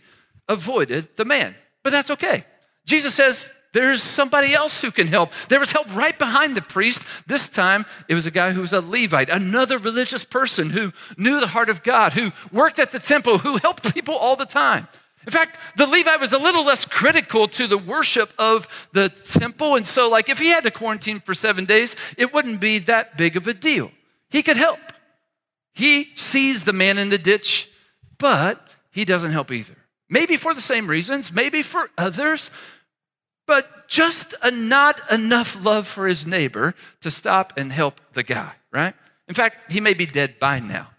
avoided 0.49 1.17
the 1.17 1.25
man. 1.25 1.55
But 1.83 1.91
that's 1.91 2.11
okay. 2.11 2.45
Jesus 2.85 3.15
says 3.15 3.51
there's 3.73 4.03
somebody 4.03 4.55
else 4.55 4.81
who 4.81 4.91
can 4.91 5.07
help. 5.07 5.33
There 5.49 5.61
was 5.61 5.73
help 5.73 5.95
right 5.95 6.19
behind 6.19 6.57
the 6.57 6.63
priest. 6.63 7.07
This 7.27 7.49
time 7.49 7.87
it 8.09 8.15
was 8.15 8.27
a 8.27 8.31
guy 8.31 8.53
who 8.53 8.63
was 8.63 8.73
a 8.73 8.81
Levite, 8.81 9.29
another 9.29 9.79
religious 9.79 10.25
person 10.25 10.71
who 10.71 10.93
knew 11.17 11.41
the 11.41 11.49
heart 11.49 11.69
of 11.69 11.83
God, 11.83 12.13
who 12.15 12.33
worked 12.53 12.79
at 12.79 12.93
the 12.93 12.99
temple, 12.99 13.39
who 13.39 13.59
helped 13.59 13.93
people 13.95 14.15
all 14.15 14.37
the 14.37 14.47
time. 14.47 14.89
In 15.27 15.33
fact, 15.33 15.59
the 15.77 15.87
Levite 15.87 16.21
was 16.21 16.33
a 16.33 16.39
little 16.39 16.65
less 16.65 16.85
critical 16.85 17.49
to 17.49 17.67
the 17.67 17.77
worship 17.77 18.33
of 18.39 18.89
the 18.93 19.09
temple. 19.09 19.75
And 19.75 19.85
so, 19.85 20.09
like, 20.09 20.29
if 20.29 20.39
he 20.39 20.49
had 20.49 20.63
to 20.63 20.71
quarantine 20.71 21.19
for 21.19 21.35
seven 21.35 21.65
days, 21.65 21.97
it 22.17 22.33
wouldn't 22.33 22.61
be 22.61 22.79
that 22.81 23.17
big 23.17 23.37
of 23.37 23.49
a 23.49 23.55
deal. 23.55 23.91
He 24.31 24.43
could 24.43 24.57
help. 24.57 24.79
He 25.75 26.11
sees 26.15 26.65
the 26.65 26.73
man 26.73 26.97
in 26.97 27.11
the 27.11 27.19
ditch, 27.19 27.69
but 28.19 28.69
he 28.93 29.05
doesn't 29.05 29.33
help 29.33 29.51
either. 29.51 29.75
Maybe 30.09 30.37
for 30.37 30.55
the 30.55 30.61
same 30.61 30.87
reasons, 30.87 31.33
maybe 31.33 31.63
for 31.63 31.91
others, 31.99 32.51
but 33.47 33.89
just 33.89 34.35
a 34.43 34.51
not 34.51 35.01
enough 35.11 35.65
love 35.65 35.87
for 35.87 36.07
his 36.07 36.27
neighbor 36.27 36.75
to 37.01 37.11
stop 37.11 37.53
and 37.57 37.73
help 37.73 38.01
the 38.13 38.23
guy, 38.23 38.53
right? 38.73 38.95
In 39.29 39.35
fact, 39.35 39.71
he 39.73 39.81
may 39.81 39.95
be 39.95 40.07
dead 40.07 40.39
by 40.39 40.61
now. 40.61 40.91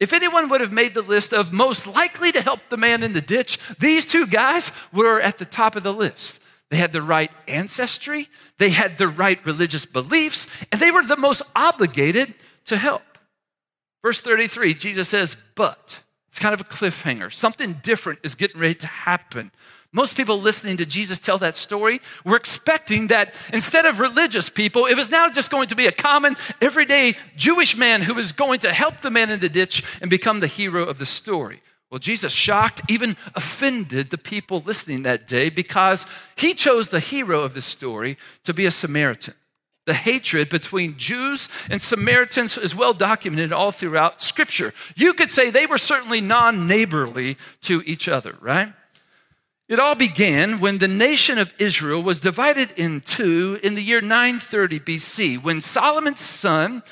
If 0.00 0.12
anyone 0.12 0.48
would 0.48 0.60
have 0.60 0.72
made 0.72 0.94
the 0.94 1.02
list 1.02 1.32
of 1.32 1.52
most 1.52 1.86
likely 1.86 2.32
to 2.32 2.42
help 2.42 2.60
the 2.68 2.76
man 2.76 3.02
in 3.02 3.12
the 3.12 3.20
ditch, 3.20 3.58
these 3.78 4.04
two 4.04 4.26
guys 4.26 4.72
were 4.92 5.20
at 5.20 5.38
the 5.38 5.44
top 5.44 5.76
of 5.76 5.84
the 5.84 5.92
list. 5.92 6.40
They 6.70 6.76
had 6.78 6.92
the 6.92 7.02
right 7.02 7.30
ancestry, 7.46 8.28
they 8.58 8.70
had 8.70 8.98
the 8.98 9.06
right 9.06 9.38
religious 9.44 9.86
beliefs, 9.86 10.46
and 10.72 10.80
they 10.80 10.90
were 10.90 11.04
the 11.04 11.16
most 11.16 11.42
obligated 11.54 12.34
to 12.64 12.76
help. 12.76 13.02
Verse 14.02 14.20
33, 14.20 14.74
Jesus 14.74 15.08
says, 15.08 15.36
But 15.54 16.02
it's 16.28 16.38
kind 16.38 16.54
of 16.54 16.62
a 16.62 16.64
cliffhanger. 16.64 17.32
Something 17.32 17.74
different 17.74 18.20
is 18.22 18.34
getting 18.34 18.60
ready 18.60 18.74
to 18.76 18.86
happen. 18.86 19.52
Most 19.94 20.16
people 20.16 20.40
listening 20.40 20.78
to 20.78 20.86
Jesus 20.86 21.18
tell 21.18 21.36
that 21.38 21.54
story 21.54 22.00
were 22.24 22.36
expecting 22.36 23.08
that 23.08 23.34
instead 23.52 23.84
of 23.84 24.00
religious 24.00 24.48
people, 24.48 24.86
it 24.86 24.96
was 24.96 25.10
now 25.10 25.28
just 25.28 25.50
going 25.50 25.68
to 25.68 25.76
be 25.76 25.86
a 25.86 25.92
common, 25.92 26.36
everyday 26.62 27.14
Jewish 27.36 27.76
man 27.76 28.00
who 28.00 28.14
was 28.14 28.32
going 28.32 28.60
to 28.60 28.72
help 28.72 29.02
the 29.02 29.10
man 29.10 29.30
in 29.30 29.40
the 29.40 29.50
ditch 29.50 29.84
and 30.00 30.08
become 30.08 30.40
the 30.40 30.46
hero 30.46 30.84
of 30.84 30.98
the 30.98 31.04
story. 31.04 31.60
Well, 31.90 31.98
Jesus 31.98 32.32
shocked, 32.32 32.80
even 32.88 33.18
offended 33.34 34.08
the 34.08 34.16
people 34.16 34.62
listening 34.64 35.02
that 35.02 35.28
day 35.28 35.50
because 35.50 36.06
he 36.36 36.54
chose 36.54 36.88
the 36.88 37.00
hero 37.00 37.42
of 37.42 37.52
the 37.52 37.60
story 37.60 38.16
to 38.44 38.54
be 38.54 38.64
a 38.64 38.70
Samaritan. 38.70 39.34
The 39.84 39.92
hatred 39.92 40.48
between 40.48 40.96
Jews 40.96 41.50
and 41.68 41.82
Samaritans 41.82 42.56
is 42.56 42.74
well 42.74 42.94
documented 42.94 43.52
all 43.52 43.72
throughout 43.72 44.22
Scripture. 44.22 44.72
You 44.96 45.12
could 45.12 45.30
say 45.30 45.50
they 45.50 45.66
were 45.66 45.76
certainly 45.76 46.22
non 46.22 46.66
neighborly 46.66 47.36
to 47.62 47.82
each 47.84 48.08
other, 48.08 48.38
right? 48.40 48.72
It 49.72 49.80
all 49.80 49.94
began 49.94 50.60
when 50.60 50.76
the 50.76 50.86
nation 50.86 51.38
of 51.38 51.54
Israel 51.58 52.02
was 52.02 52.20
divided 52.20 52.72
in 52.76 53.00
two 53.00 53.58
in 53.62 53.74
the 53.74 53.80
year 53.80 54.02
930 54.02 54.80
BC, 54.80 55.42
when 55.42 55.62
Solomon's 55.62 56.20
son, 56.20 56.82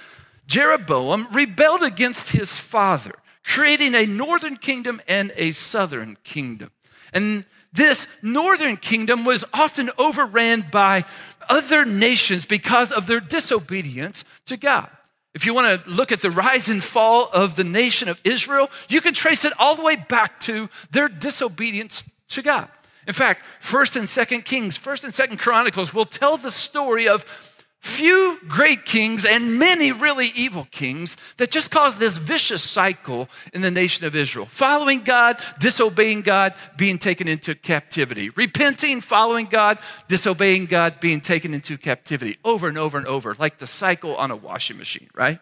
Jeroboam, 0.47 1.29
rebelled 1.31 1.83
against 1.83 2.31
his 2.31 2.57
father, 2.57 3.13
creating 3.45 3.95
a 3.95 4.07
northern 4.07 4.57
kingdom 4.57 5.03
and 5.07 5.31
a 5.37 5.53
southern 5.53 6.17
kingdom. 6.25 6.71
And 7.13 7.45
this 7.71 8.09
northern 8.23 8.79
kingdom 8.79 9.27
was 9.27 9.45
often 9.53 9.91
overran 9.99 10.65
by 10.73 11.05
other 11.51 11.85
nations 11.85 12.47
because 12.47 12.93
of 12.93 13.07
their 13.07 13.21
disobedience 13.21 14.25
to 14.47 14.57
God. 14.57 14.89
If 15.35 15.45
you 15.45 15.53
want 15.53 15.85
to 15.85 15.91
look 15.91 16.13
at 16.13 16.23
the 16.23 16.31
rise 16.31 16.71
and 16.71 16.83
fall 16.83 17.29
of 17.35 17.57
the 17.57 17.63
nation 17.63 18.09
of 18.09 18.19
Israel, 18.25 18.71
you 18.89 19.03
can 19.03 19.13
trace 19.13 19.45
it 19.45 19.53
all 19.59 19.77
the 19.77 19.83
way 19.83 19.97
back 19.97 20.41
to 20.41 20.71
their 20.91 21.09
disobedience 21.09 22.05
to 22.31 22.43
God. 22.43 22.69
In 23.07 23.15
fact, 23.15 23.45
1st 23.63 23.97
and 23.97 24.09
2nd 24.09 24.45
Kings, 24.45 24.79
1st 24.79 25.05
and 25.05 25.13
2nd 25.13 25.39
Chronicles 25.39 25.95
will 25.95 26.05
tell 26.05 26.37
the 26.37 26.51
story 26.51 27.09
of 27.09 27.25
few 27.81 28.39
great 28.47 28.85
kings 28.85 29.25
and 29.25 29.59
many 29.59 29.91
really 29.91 30.31
evil 30.37 30.67
kings 30.71 31.17
that 31.39 31.51
just 31.51 31.71
caused 31.71 31.99
this 31.99 32.19
vicious 32.19 32.63
cycle 32.63 33.29
in 33.55 33.63
the 33.63 33.71
nation 33.71 34.05
of 34.05 34.15
Israel. 34.15 34.45
Following 34.45 35.01
God, 35.01 35.43
disobeying 35.59 36.21
God, 36.21 36.55
being 36.77 36.99
taken 36.99 37.27
into 37.27 37.55
captivity. 37.55 38.29
Repenting, 38.31 39.01
following 39.01 39.47
God, 39.47 39.79
disobeying 40.09 40.67
God, 40.67 41.01
being 41.01 41.23
taken 41.23 41.55
into 41.55 41.79
captivity. 41.79 42.37
Over 42.45 42.69
and 42.69 42.77
over 42.77 42.99
and 42.99 43.07
over, 43.07 43.35
like 43.39 43.59
the 43.59 43.67
cycle 43.67 44.15
on 44.17 44.31
a 44.31 44.37
washing 44.37 44.77
machine, 44.77 45.09
right? 45.15 45.41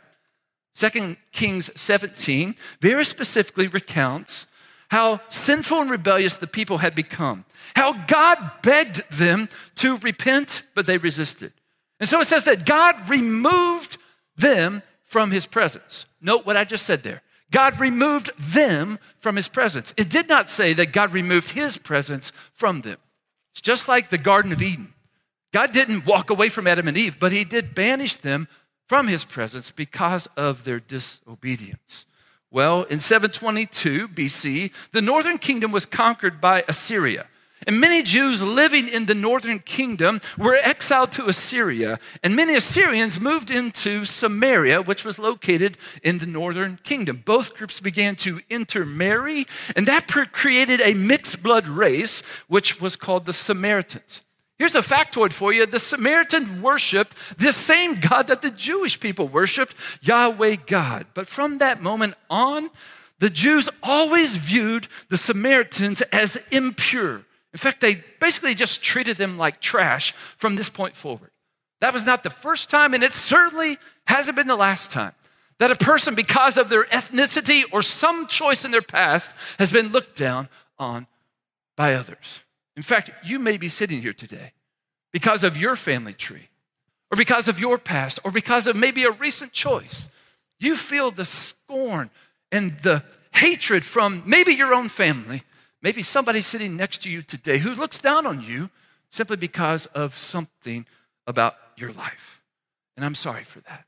Second 0.75 1.17
Kings 1.33 1.71
17 1.75 2.55
very 2.81 3.05
specifically 3.05 3.67
recounts 3.67 4.47
how 4.89 5.21
sinful 5.29 5.83
and 5.83 5.91
rebellious 5.91 6.37
the 6.37 6.47
people 6.47 6.79
had 6.79 6.95
become, 6.95 7.45
how 7.77 7.93
God 8.07 8.39
begged 8.63 9.11
them 9.11 9.49
to 9.77 9.97
repent, 9.99 10.63
but 10.75 10.87
they 10.87 10.99
resisted. 10.99 11.53
And 12.01 12.09
so 12.09 12.21
it 12.21 12.27
says 12.27 12.45
that 12.45 12.65
God 12.65 13.09
removed 13.09 13.99
them 14.37 14.83
from 15.05 15.31
his 15.31 15.47
presence. 15.47 16.07
Note 16.21 16.47
what 16.47 16.57
I 16.57 16.65
just 16.65 16.87
said 16.87 17.03
there. 17.03 17.23
God 17.51 17.81
removed 17.81 18.31
them 18.39 18.99
from 19.21 19.37
his 19.37 19.49
presence. 19.49 19.95
It 19.97 20.11
did 20.11 20.29
not 20.29 20.51
say 20.51 20.75
that 20.75 20.93
God 20.93 21.13
removed 21.13 21.51
his 21.51 21.79
presence 21.79 22.31
from 22.53 22.83
them. 22.83 22.99
It's 23.53 23.63
just 23.63 23.89
like 23.89 24.11
the 24.11 24.19
Garden 24.19 24.53
of 24.53 24.63
Eden. 24.63 24.93
God 25.53 25.73
didn't 25.73 26.07
walk 26.07 26.29
away 26.29 26.51
from 26.51 26.67
Adam 26.67 26.89
and 26.89 26.97
Eve, 26.97 27.19
but 27.19 27.33
he 27.33 27.45
did 27.45 27.75
banish 27.75 28.17
them 28.17 28.49
from 28.87 29.09
his 29.09 29.25
presence 29.25 29.71
because 29.71 30.27
of 30.37 30.65
their 30.65 30.79
disobedience. 30.79 32.07
Well, 32.51 32.85
in 32.85 32.99
722 32.99 34.09
BC, 34.09 34.73
the 34.93 35.03
northern 35.03 35.39
kingdom 35.39 35.71
was 35.71 35.85
conquered 35.85 36.41
by 36.41 36.65
Assyria. 36.67 37.27
And 37.67 37.81
many 37.81 38.03
Jews 38.03 38.41
living 38.41 38.89
in 38.89 39.07
the 39.07 39.15
northern 39.15 39.59
kingdom 39.59 40.21
were 40.39 40.55
exiled 40.55 41.13
to 41.13 41.29
Assyria, 41.29 41.99
and 42.23 42.37
many 42.37 42.55
Assyrians 42.55 43.21
moved 43.21 43.51
into 43.51 44.05
Samaria, 44.05 44.81
which 44.81 45.05
was 45.05 45.19
located 45.19 45.77
in 46.03 46.19
the 46.19 46.27
northern 46.27 46.79
kingdom. 46.85 47.23
Both 47.25 47.55
groups 47.55 47.81
began 47.81 48.17
to 48.17 48.41
intermarry, 48.49 49.47
and 49.75 49.87
that 49.87 50.07
created 50.33 50.81
a 50.81 50.95
mixed 50.95 51.43
blood 51.43 51.67
race, 51.67 52.23
which 52.47 52.81
was 52.81 52.97
called 52.97 53.27
the 53.27 53.33
Samaritans. 53.33 54.23
Here's 54.59 54.75
a 54.75 54.81
factoid 54.81 55.33
for 55.33 55.53
you 55.53 55.67
the 55.67 55.79
Samaritan 55.79 56.63
worshiped 56.63 57.39
the 57.39 57.53
same 57.53 58.01
God 58.01 58.27
that 58.27 58.43
the 58.43 58.51
Jewish 58.51 58.99
people 58.99 59.29
worshiped, 59.29 59.75
Yahweh 60.03 60.57
God. 60.67 61.07
But 61.15 61.29
from 61.29 61.59
that 61.59 61.81
moment 61.81 62.15
on, 62.29 62.71
the 63.21 63.31
Jews 63.31 63.69
always 63.83 64.37
viewed 64.37 64.89
the 65.09 65.17
Samaritans 65.17 66.01
as 66.13 66.39
impure. 66.51 67.25
In 67.53 67.59
fact, 67.59 67.81
they 67.81 68.03
basically 68.21 68.55
just 68.55 68.83
treated 68.83 69.17
them 69.17 69.39
like 69.39 69.61
trash 69.61 70.13
from 70.13 70.57
this 70.57 70.71
point 70.71 70.97
forward. 70.97 71.31
That 71.81 71.95
was 71.95 72.05
not 72.05 72.23
the 72.25 72.31
first 72.31 72.71
time, 72.71 72.95
and 72.95 73.05
it 73.05 73.13
certainly 73.13 73.79
hasn't 74.07 74.37
been 74.37 74.49
the 74.49 74.57
last 74.57 74.91
time 74.91 75.13
that 75.59 75.71
a 75.71 75.77
person, 75.77 76.15
because 76.15 76.57
of 76.57 76.69
their 76.69 76.85
ethnicity 76.85 77.63
or 77.73 77.83
some 77.83 78.27
choice 78.27 78.65
in 78.65 78.71
their 78.71 78.83
past, 78.83 79.33
has 79.59 79.73
been 79.73 79.89
looked 79.89 80.17
down 80.17 80.49
on 80.79 81.07
by 81.77 81.95
others. 81.95 82.43
In 82.79 82.83
fact, 82.83 83.11
you 83.25 83.41
may 83.41 83.57
be 83.57 83.69
sitting 83.69 84.01
here 84.01 84.13
today 84.13 84.53
because 85.13 85.43
of 85.43 85.57
your 85.57 85.75
family 85.75 86.13
tree, 86.13 86.49
or 87.11 87.17
because 87.17 87.49
of 87.49 87.59
your 87.59 87.77
past, 87.77 88.21
or 88.23 88.31
because 88.31 88.69
of 88.69 88.77
maybe 88.77 89.03
a 89.03 89.11
recent 89.11 89.53
choice. 89.53 90.09
You 90.61 90.77
feel 90.77 91.11
the 91.11 91.25
scorn 91.25 92.09
and 92.53 92.79
the 92.83 93.03
hatred 93.35 93.85
from 93.85 94.23
maybe 94.25 94.53
your 94.53 94.73
own 94.73 94.89
family, 94.89 95.43
maybe 95.83 96.05
somebody 96.05 96.41
sitting 96.41 96.77
next 96.77 97.03
to 97.03 97.11
you 97.11 97.23
today 97.23 97.59
who 97.59 97.75
looks 97.75 98.01
down 98.01 98.29
on 98.29 98.43
you 98.43 98.71
simply 99.11 99.37
because 99.37 99.87
of 99.87 100.17
something 100.17 100.87
about 101.27 101.57
your 101.77 101.91
life. 101.91 102.41
And 102.97 103.05
I'm 103.05 103.17
sorry 103.17 103.43
for 103.43 103.59
that. 103.63 103.87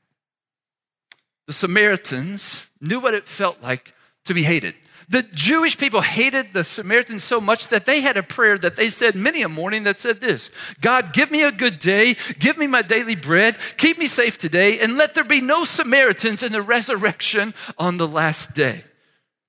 The 1.47 1.53
Samaritans 1.53 2.67
knew 2.81 2.99
what 2.99 3.13
it 3.13 3.25
felt 3.25 3.63
like 3.63 3.93
to 4.25 4.33
be 4.33 4.43
hated. 4.43 4.75
The 5.11 5.23
Jewish 5.23 5.77
people 5.77 5.99
hated 5.99 6.53
the 6.53 6.63
Samaritans 6.63 7.25
so 7.25 7.41
much 7.41 7.67
that 7.67 7.85
they 7.85 7.99
had 7.99 8.15
a 8.15 8.23
prayer 8.23 8.57
that 8.57 8.77
they 8.77 8.89
said 8.89 9.13
many 9.13 9.41
a 9.41 9.49
morning 9.49 9.83
that 9.83 9.99
said 9.99 10.21
this 10.21 10.51
God, 10.79 11.11
give 11.11 11.29
me 11.29 11.43
a 11.43 11.51
good 11.51 11.79
day, 11.79 12.15
give 12.39 12.57
me 12.57 12.65
my 12.65 12.81
daily 12.81 13.15
bread, 13.15 13.57
keep 13.75 13.99
me 13.99 14.07
safe 14.07 14.37
today, 14.37 14.79
and 14.79 14.95
let 14.95 15.13
there 15.13 15.25
be 15.25 15.41
no 15.41 15.65
Samaritans 15.65 16.43
in 16.43 16.53
the 16.53 16.61
resurrection 16.61 17.53
on 17.77 17.97
the 17.97 18.07
last 18.07 18.55
day. 18.55 18.85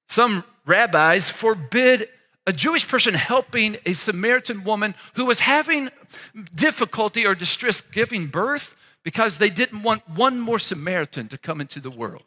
Some 0.08 0.42
rabbis 0.66 1.30
forbid 1.30 2.08
a 2.44 2.52
Jewish 2.52 2.88
person 2.88 3.14
helping 3.14 3.76
a 3.86 3.94
Samaritan 3.94 4.64
woman 4.64 4.96
who 5.14 5.26
was 5.26 5.38
having 5.38 5.90
difficulty 6.52 7.24
or 7.24 7.36
distress 7.36 7.80
giving 7.80 8.26
birth 8.26 8.74
because 9.04 9.38
they 9.38 9.48
didn't 9.48 9.84
want 9.84 10.08
one 10.08 10.40
more 10.40 10.58
Samaritan 10.58 11.28
to 11.28 11.38
come 11.38 11.60
into 11.60 11.78
the 11.78 11.90
world. 11.90 12.24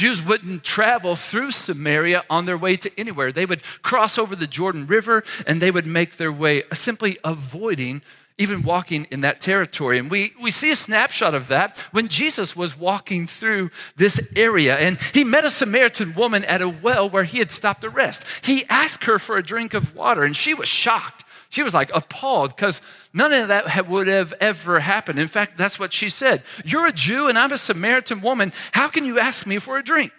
Jews 0.00 0.24
wouldn't 0.24 0.64
travel 0.64 1.14
through 1.14 1.50
Samaria 1.50 2.24
on 2.30 2.46
their 2.46 2.56
way 2.56 2.74
to 2.74 2.90
anywhere. 2.98 3.32
They 3.32 3.44
would 3.44 3.62
cross 3.82 4.16
over 4.16 4.34
the 4.34 4.46
Jordan 4.46 4.86
River 4.86 5.22
and 5.46 5.60
they 5.60 5.70
would 5.70 5.84
make 5.84 6.16
their 6.16 6.32
way, 6.32 6.62
simply 6.72 7.18
avoiding 7.22 8.00
even 8.38 8.62
walking 8.62 9.06
in 9.10 9.20
that 9.20 9.42
territory. 9.42 9.98
And 9.98 10.10
we, 10.10 10.32
we 10.40 10.50
see 10.50 10.70
a 10.70 10.76
snapshot 10.76 11.34
of 11.34 11.48
that 11.48 11.78
when 11.90 12.08
Jesus 12.08 12.56
was 12.56 12.78
walking 12.78 13.26
through 13.26 13.70
this 13.96 14.18
area 14.34 14.78
and 14.78 14.98
he 15.12 15.22
met 15.22 15.44
a 15.44 15.50
Samaritan 15.50 16.14
woman 16.14 16.46
at 16.46 16.62
a 16.62 16.68
well 16.70 17.06
where 17.10 17.24
he 17.24 17.38
had 17.38 17.50
stopped 17.50 17.82
to 17.82 17.90
rest. 17.90 18.24
He 18.42 18.64
asked 18.70 19.04
her 19.04 19.18
for 19.18 19.36
a 19.36 19.42
drink 19.42 19.74
of 19.74 19.94
water 19.94 20.24
and 20.24 20.34
she 20.34 20.54
was 20.54 20.68
shocked. 20.68 21.24
She 21.50 21.62
was 21.64 21.74
like 21.74 21.90
appalled 21.92 22.54
because 22.54 22.80
none 23.12 23.32
of 23.32 23.48
that 23.48 23.88
would 23.88 24.06
have 24.06 24.32
ever 24.40 24.80
happened. 24.80 25.18
In 25.18 25.28
fact, 25.28 25.58
that's 25.58 25.78
what 25.78 25.92
she 25.92 26.08
said. 26.08 26.44
You're 26.64 26.86
a 26.86 26.92
Jew 26.92 27.28
and 27.28 27.36
I'm 27.36 27.52
a 27.52 27.58
Samaritan 27.58 28.20
woman. 28.20 28.52
How 28.72 28.88
can 28.88 29.04
you 29.04 29.18
ask 29.18 29.46
me 29.46 29.58
for 29.58 29.76
a 29.76 29.82
drink? 29.82 30.12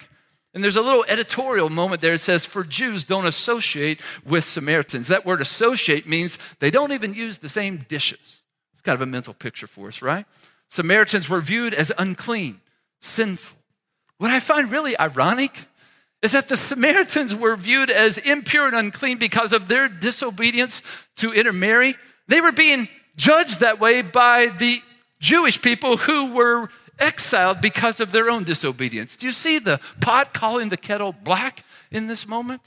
And 0.54 0.62
there's 0.62 0.76
a 0.76 0.82
little 0.82 1.06
editorial 1.08 1.70
moment 1.70 2.02
there. 2.02 2.14
It 2.14 2.20
says, 2.20 2.46
For 2.46 2.66
Jews 2.66 3.06
don't 3.06 3.26
associate 3.26 4.02
with 4.26 4.44
Samaritans. 4.44 5.08
That 5.08 5.26
word 5.26 5.40
associate 5.40 6.06
means 6.06 6.38
they 6.60 6.70
don't 6.70 6.92
even 6.92 7.14
use 7.14 7.38
the 7.38 7.48
same 7.48 7.86
dishes. 7.88 8.44
It's 8.74 8.82
kind 8.82 8.96
of 8.96 9.02
a 9.02 9.06
mental 9.06 9.34
picture 9.34 9.68
for 9.68 9.88
us, 9.88 10.02
right? 10.02 10.26
Samaritans 10.68 11.30
were 11.30 11.40
viewed 11.40 11.74
as 11.74 11.94
unclean, 11.98 12.60
sinful. 13.00 13.58
What 14.18 14.32
I 14.32 14.42
find 14.42 14.70
really 14.70 15.00
ironic 15.00 15.66
is 16.22 16.32
that 16.32 16.50
the 16.50 16.58
Samaritans 16.58 17.34
were 17.34 17.56
viewed 17.56 17.90
as 17.90 18.18
impure 18.18 18.68
and 18.68 18.76
unclean 18.76 19.18
because 19.18 19.54
of 19.54 19.68
their 19.68 19.90
disobedience 19.90 20.84
to 21.18 21.34
intermarry. 21.34 21.96
They 22.28 22.42
were 22.42 22.52
being 22.52 22.90
judged 23.16 23.60
that 23.60 23.80
way 23.80 24.02
by 24.02 24.48
the 24.48 24.80
Jewish 25.20 25.62
people 25.62 25.98
who 25.98 26.34
were 26.34 26.70
exiled 27.00 27.62
because 27.62 28.00
of 28.00 28.12
their 28.12 28.30
own 28.30 28.44
disobedience. 28.44 29.16
Do 29.18 29.26
you 29.26 29.32
see 29.32 29.58
the 29.60 29.80
pot 30.00 30.34
calling 30.34 30.70
the 30.70 30.78
kettle 30.78 31.12
black 31.12 31.64
in 31.90 32.08
this 32.08 32.28
moment? 32.28 32.62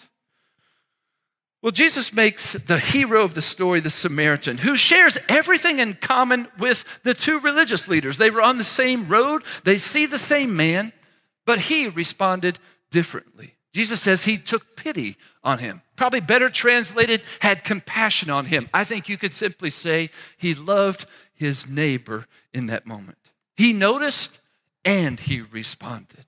Well, 1.62 1.70
Jesus 1.70 2.12
makes 2.12 2.52
the 2.52 2.78
hero 2.78 3.22
of 3.22 3.34
the 3.34 3.40
story 3.40 3.80
the 3.80 3.88
Samaritan, 3.88 4.58
who 4.58 4.76
shares 4.76 5.16
everything 5.30 5.78
in 5.78 5.94
common 5.94 6.48
with 6.58 7.02
the 7.04 7.14
two 7.14 7.40
religious 7.40 7.88
leaders. 7.88 8.18
They 8.18 8.28
were 8.28 8.42
on 8.42 8.58
the 8.58 8.64
same 8.64 9.08
road, 9.08 9.44
they 9.64 9.78
see 9.78 10.04
the 10.04 10.18
same 10.18 10.56
man, 10.56 10.92
but 11.46 11.60
he 11.60 11.88
responded 11.88 12.58
differently. 12.94 13.56
Jesus 13.72 14.00
says 14.00 14.22
he 14.22 14.38
took 14.38 14.76
pity 14.76 15.16
on 15.42 15.58
him. 15.58 15.82
Probably 15.96 16.20
better 16.20 16.48
translated, 16.48 17.22
had 17.40 17.64
compassion 17.64 18.30
on 18.30 18.46
him. 18.46 18.68
I 18.72 18.84
think 18.84 19.08
you 19.08 19.18
could 19.18 19.34
simply 19.34 19.70
say 19.70 20.10
he 20.36 20.54
loved 20.54 21.06
his 21.34 21.68
neighbor 21.68 22.26
in 22.52 22.68
that 22.68 22.86
moment. 22.86 23.18
He 23.56 23.72
noticed 23.72 24.38
and 24.84 25.18
he 25.18 25.40
responded. 25.40 26.24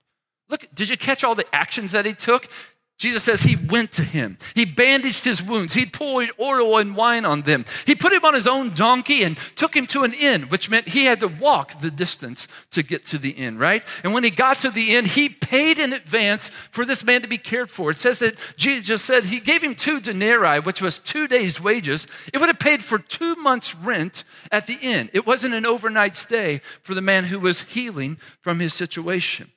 Look, 0.49 0.67
did 0.75 0.91
you 0.91 0.97
catch 0.97 1.23
all 1.23 1.37
the 1.37 1.47
actions 1.55 1.93
that 1.93 2.05
he 2.05 2.15
took? 2.15 2.49
Jesus 2.99 3.25
says 3.25 3.43
he 3.43 3.57
went 3.57 3.93
to 3.93 4.03
him. 4.03 4.39
He 4.55 4.65
bandaged 4.65 5.23
his 5.23 5.43
wounds. 5.43 5.75
He 5.75 5.85
poured 5.85 6.31
oil 6.41 6.79
and 6.79 6.97
wine 6.97 7.27
on 7.27 7.43
them. 7.43 7.67
He 7.85 7.95
put 7.95 8.15
him 8.15 8.25
on 8.25 8.33
his 8.33 8.47
own 8.47 8.71
donkey 8.71 9.23
and 9.23 9.37
took 9.55 9.77
him 9.77 9.87
to 9.89 10.05
an 10.05 10.15
inn, 10.15 10.45
which 10.45 10.71
meant 10.71 10.89
he 10.89 11.05
had 11.05 11.21
to 11.21 11.29
walk 11.29 11.81
the 11.81 11.91
distance 11.91 12.49
to 12.71 12.83
get 12.83 13.05
to 13.07 13.19
the 13.19 13.33
inn, 13.33 13.59
right? 13.59 13.83
And 14.03 14.15
when 14.15 14.25
he 14.25 14.31
got 14.31 14.57
to 14.59 14.71
the 14.71 14.95
inn, 14.95 15.05
he 15.05 15.29
paid 15.29 15.79
in 15.79 15.93
advance 15.93 16.49
for 16.49 16.87
this 16.87 17.05
man 17.05 17.21
to 17.21 17.29
be 17.29 17.37
cared 17.37 17.69
for. 17.69 17.91
It 17.91 17.99
says 17.99 18.21
that 18.21 18.35
Jesus 18.57 19.03
said 19.03 19.25
he 19.25 19.41
gave 19.41 19.63
him 19.63 19.75
two 19.75 20.01
denarii, 20.01 20.61
which 20.61 20.81
was 20.81 20.99
two 20.99 21.29
days' 21.29 21.61
wages. 21.61 22.07
It 22.33 22.39
would 22.39 22.49
have 22.49 22.59
paid 22.59 22.83
for 22.83 22.99
two 22.99 23.35
months' 23.35 23.75
rent 23.75 24.25
at 24.51 24.67
the 24.67 24.79
inn. 24.81 25.11
It 25.13 25.27
wasn't 25.27 25.53
an 25.53 25.67
overnight 25.67 26.17
stay 26.17 26.63
for 26.83 26.95
the 26.95 27.03
man 27.03 27.25
who 27.25 27.41
was 27.41 27.61
healing 27.61 28.17
from 28.41 28.59
his 28.59 28.73
situation. 28.73 29.51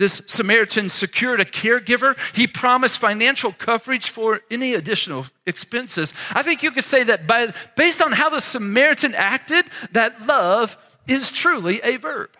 This 0.00 0.22
Samaritan 0.26 0.88
secured 0.88 1.40
a 1.40 1.44
caregiver. 1.44 2.16
He 2.34 2.46
promised 2.46 2.96
financial 2.96 3.52
coverage 3.52 4.08
for 4.08 4.40
any 4.50 4.72
additional 4.72 5.26
expenses. 5.44 6.14
I 6.32 6.42
think 6.42 6.62
you 6.62 6.70
could 6.70 6.84
say 6.84 7.02
that 7.02 7.26
by, 7.26 7.52
based 7.76 8.00
on 8.00 8.12
how 8.12 8.30
the 8.30 8.40
Samaritan 8.40 9.14
acted, 9.14 9.66
that 9.92 10.26
love 10.26 10.78
is 11.06 11.30
truly 11.30 11.82
a 11.84 11.98
verb. 11.98 12.30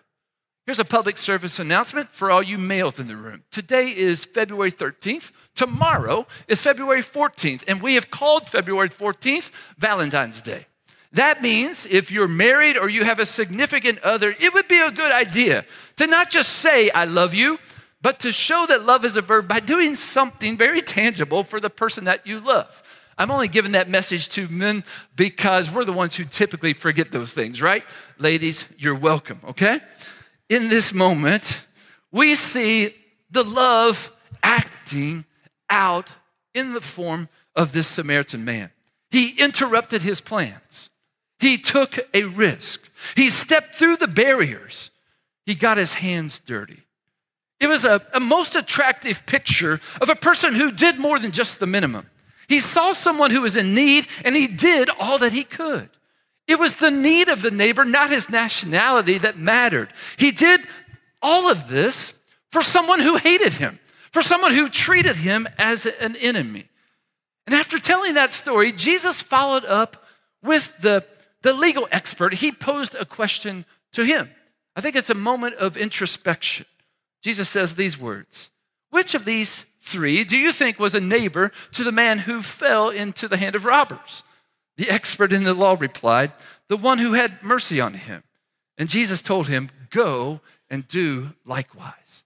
Here's 0.64 0.78
a 0.78 0.86
public 0.86 1.18
service 1.18 1.58
announcement 1.58 2.08
for 2.08 2.30
all 2.30 2.42
you 2.42 2.56
males 2.56 2.98
in 2.98 3.08
the 3.08 3.16
room. 3.16 3.44
Today 3.50 3.88
is 3.88 4.24
February 4.24 4.72
13th. 4.72 5.30
Tomorrow 5.54 6.26
is 6.48 6.62
February 6.62 7.02
14th, 7.02 7.62
and 7.68 7.82
we 7.82 7.96
have 7.96 8.10
called 8.10 8.48
February 8.48 8.88
14th 8.88 9.50
Valentine's 9.76 10.40
Day. 10.40 10.64
That 11.12 11.42
means 11.42 11.86
if 11.86 12.12
you're 12.12 12.28
married 12.28 12.76
or 12.76 12.88
you 12.88 13.04
have 13.04 13.18
a 13.18 13.26
significant 13.26 13.98
other, 14.00 14.34
it 14.38 14.54
would 14.54 14.68
be 14.68 14.80
a 14.80 14.90
good 14.92 15.10
idea 15.10 15.64
to 15.96 16.06
not 16.06 16.30
just 16.30 16.50
say, 16.50 16.90
I 16.90 17.04
love 17.04 17.34
you, 17.34 17.58
but 18.02 18.20
to 18.20 18.32
show 18.32 18.64
that 18.68 18.86
love 18.86 19.04
is 19.04 19.16
a 19.16 19.22
verb 19.22 19.48
by 19.48 19.60
doing 19.60 19.96
something 19.96 20.56
very 20.56 20.80
tangible 20.80 21.42
for 21.42 21.60
the 21.60 21.70
person 21.70 22.04
that 22.04 22.26
you 22.26 22.40
love. 22.40 22.82
I'm 23.18 23.30
only 23.30 23.48
giving 23.48 23.72
that 23.72 23.90
message 23.90 24.28
to 24.30 24.48
men 24.48 24.84
because 25.16 25.70
we're 25.70 25.84
the 25.84 25.92
ones 25.92 26.16
who 26.16 26.24
typically 26.24 26.72
forget 26.72 27.12
those 27.12 27.34
things, 27.34 27.60
right? 27.60 27.84
Ladies, 28.18 28.66
you're 28.78 28.96
welcome, 28.96 29.40
okay? 29.48 29.80
In 30.48 30.68
this 30.68 30.94
moment, 30.94 31.66
we 32.12 32.34
see 32.34 32.94
the 33.30 33.42
love 33.42 34.12
acting 34.42 35.24
out 35.68 36.12
in 36.54 36.72
the 36.72 36.80
form 36.80 37.28
of 37.54 37.72
this 37.72 37.88
Samaritan 37.88 38.44
man. 38.44 38.70
He 39.10 39.34
interrupted 39.38 40.02
his 40.02 40.20
plans. 40.20 40.89
He 41.40 41.56
took 41.56 41.98
a 42.12 42.24
risk. 42.24 42.88
He 43.16 43.30
stepped 43.30 43.74
through 43.74 43.96
the 43.96 44.08
barriers. 44.08 44.90
He 45.46 45.54
got 45.54 45.78
his 45.78 45.94
hands 45.94 46.38
dirty. 46.38 46.82
It 47.58 47.68
was 47.68 47.84
a, 47.84 48.02
a, 48.14 48.20
most 48.20 48.56
attractive 48.56 49.26
picture 49.26 49.80
of 50.00 50.08
a 50.08 50.14
person 50.14 50.54
who 50.54 50.72
did 50.72 50.98
more 50.98 51.18
than 51.18 51.30
just 51.30 51.60
the 51.60 51.66
minimum. 51.66 52.08
He 52.48 52.60
saw 52.60 52.92
someone 52.94 53.30
who 53.30 53.42
was 53.42 53.56
in 53.56 53.74
need 53.74 54.06
and 54.24 54.34
he 54.34 54.46
did 54.46 54.90
all 54.98 55.18
that 55.18 55.32
he 55.32 55.44
could. 55.44 55.88
It 56.48 56.58
was 56.58 56.76
the 56.76 56.90
need 56.90 57.28
of 57.28 57.42
the 57.42 57.50
neighbor, 57.50 57.84
not 57.84 58.10
his 58.10 58.28
nationality, 58.28 59.18
that 59.18 59.38
mattered. 59.38 59.90
He 60.16 60.30
did 60.30 60.60
all 61.22 61.50
of 61.50 61.68
this 61.68 62.14
for 62.50 62.62
someone 62.62 63.00
who 63.00 63.16
hated 63.18 63.52
him, 63.54 63.78
for 64.10 64.22
someone 64.22 64.54
who 64.54 64.68
treated 64.68 65.16
him 65.16 65.46
as 65.58 65.86
an 65.86 66.16
enemy. 66.16 66.66
And 67.46 67.54
after 67.54 67.78
telling 67.78 68.14
that 68.14 68.32
story, 68.32 68.72
Jesus 68.72 69.20
followed 69.20 69.64
up 69.64 70.04
with 70.42 70.78
the 70.78 71.04
the 71.42 71.54
legal 71.54 71.88
expert, 71.90 72.34
he 72.34 72.52
posed 72.52 72.94
a 72.94 73.04
question 73.04 73.64
to 73.92 74.04
him. 74.04 74.30
I 74.76 74.80
think 74.80 74.96
it's 74.96 75.10
a 75.10 75.14
moment 75.14 75.56
of 75.56 75.76
introspection. 75.76 76.66
Jesus 77.22 77.48
says 77.48 77.74
these 77.74 77.98
words 77.98 78.50
Which 78.90 79.14
of 79.14 79.24
these 79.24 79.64
three 79.80 80.24
do 80.24 80.36
you 80.36 80.52
think 80.52 80.78
was 80.78 80.94
a 80.94 81.00
neighbor 81.00 81.52
to 81.72 81.84
the 81.84 81.92
man 81.92 82.18
who 82.18 82.42
fell 82.42 82.90
into 82.90 83.28
the 83.28 83.36
hand 83.36 83.56
of 83.56 83.64
robbers? 83.64 84.22
The 84.76 84.90
expert 84.90 85.32
in 85.32 85.44
the 85.44 85.54
law 85.54 85.76
replied, 85.78 86.32
The 86.68 86.76
one 86.76 86.98
who 86.98 87.12
had 87.12 87.42
mercy 87.42 87.80
on 87.80 87.94
him. 87.94 88.22
And 88.78 88.88
Jesus 88.88 89.20
told 89.20 89.48
him, 89.48 89.70
Go 89.90 90.40
and 90.70 90.86
do 90.88 91.34
likewise. 91.44 92.24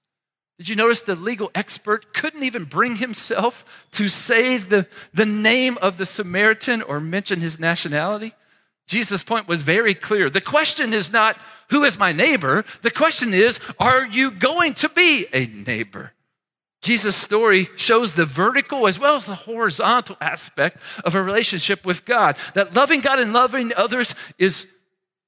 Did 0.58 0.68
you 0.68 0.76
notice 0.76 1.00
the 1.00 1.16
legal 1.16 1.50
expert 1.54 2.14
couldn't 2.14 2.44
even 2.44 2.64
bring 2.64 2.96
himself 2.96 3.88
to 3.92 4.06
say 4.06 4.58
the, 4.58 4.86
the 5.12 5.26
name 5.26 5.78
of 5.82 5.98
the 5.98 6.06
Samaritan 6.06 6.80
or 6.82 7.00
mention 7.00 7.40
his 7.40 7.58
nationality? 7.58 8.34
Jesus' 8.86 9.22
point 9.22 9.48
was 9.48 9.62
very 9.62 9.94
clear. 9.94 10.28
The 10.28 10.40
question 10.40 10.92
is 10.92 11.12
not, 11.12 11.36
who 11.70 11.84
is 11.84 11.98
my 11.98 12.12
neighbor? 12.12 12.64
The 12.82 12.90
question 12.90 13.32
is, 13.32 13.58
are 13.78 14.06
you 14.06 14.30
going 14.30 14.74
to 14.74 14.88
be 14.88 15.26
a 15.32 15.46
neighbor? 15.46 16.12
Jesus' 16.82 17.16
story 17.16 17.70
shows 17.76 18.12
the 18.12 18.26
vertical 18.26 18.86
as 18.86 18.98
well 18.98 19.16
as 19.16 19.24
the 19.24 19.34
horizontal 19.34 20.18
aspect 20.20 20.82
of 21.02 21.14
a 21.14 21.22
relationship 21.22 21.86
with 21.86 22.04
God. 22.04 22.36
That 22.52 22.76
loving 22.76 23.00
God 23.00 23.18
and 23.18 23.32
loving 23.32 23.72
others 23.74 24.14
is 24.38 24.66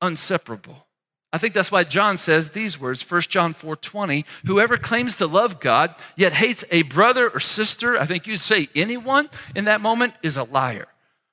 inseparable. 0.03 0.87
I 1.33 1.39
think 1.39 1.55
that's 1.55 1.73
why 1.73 1.85
John 1.85 2.19
says 2.19 2.51
these 2.51 2.79
words, 2.79 3.11
1 3.11 3.23
John 3.23 3.55
4 3.55 3.75
20. 3.75 4.25
Whoever 4.45 4.77
claims 4.77 5.17
to 5.17 5.27
love 5.27 5.59
God 5.59 5.95
yet 6.15 6.35
hates 6.35 6.65
a 6.71 6.83
brother 6.83 7.29
or 7.29 7.41
sister, 7.41 7.99
I 7.99 8.05
think 8.05 8.27
you'd 8.27 8.41
say 8.41 8.69
anyone 8.75 9.29
in 9.55 9.65
that 9.65 9.81
moment, 9.81 10.15
is 10.23 10.37
a 10.37 10.45
liar. 10.45 10.89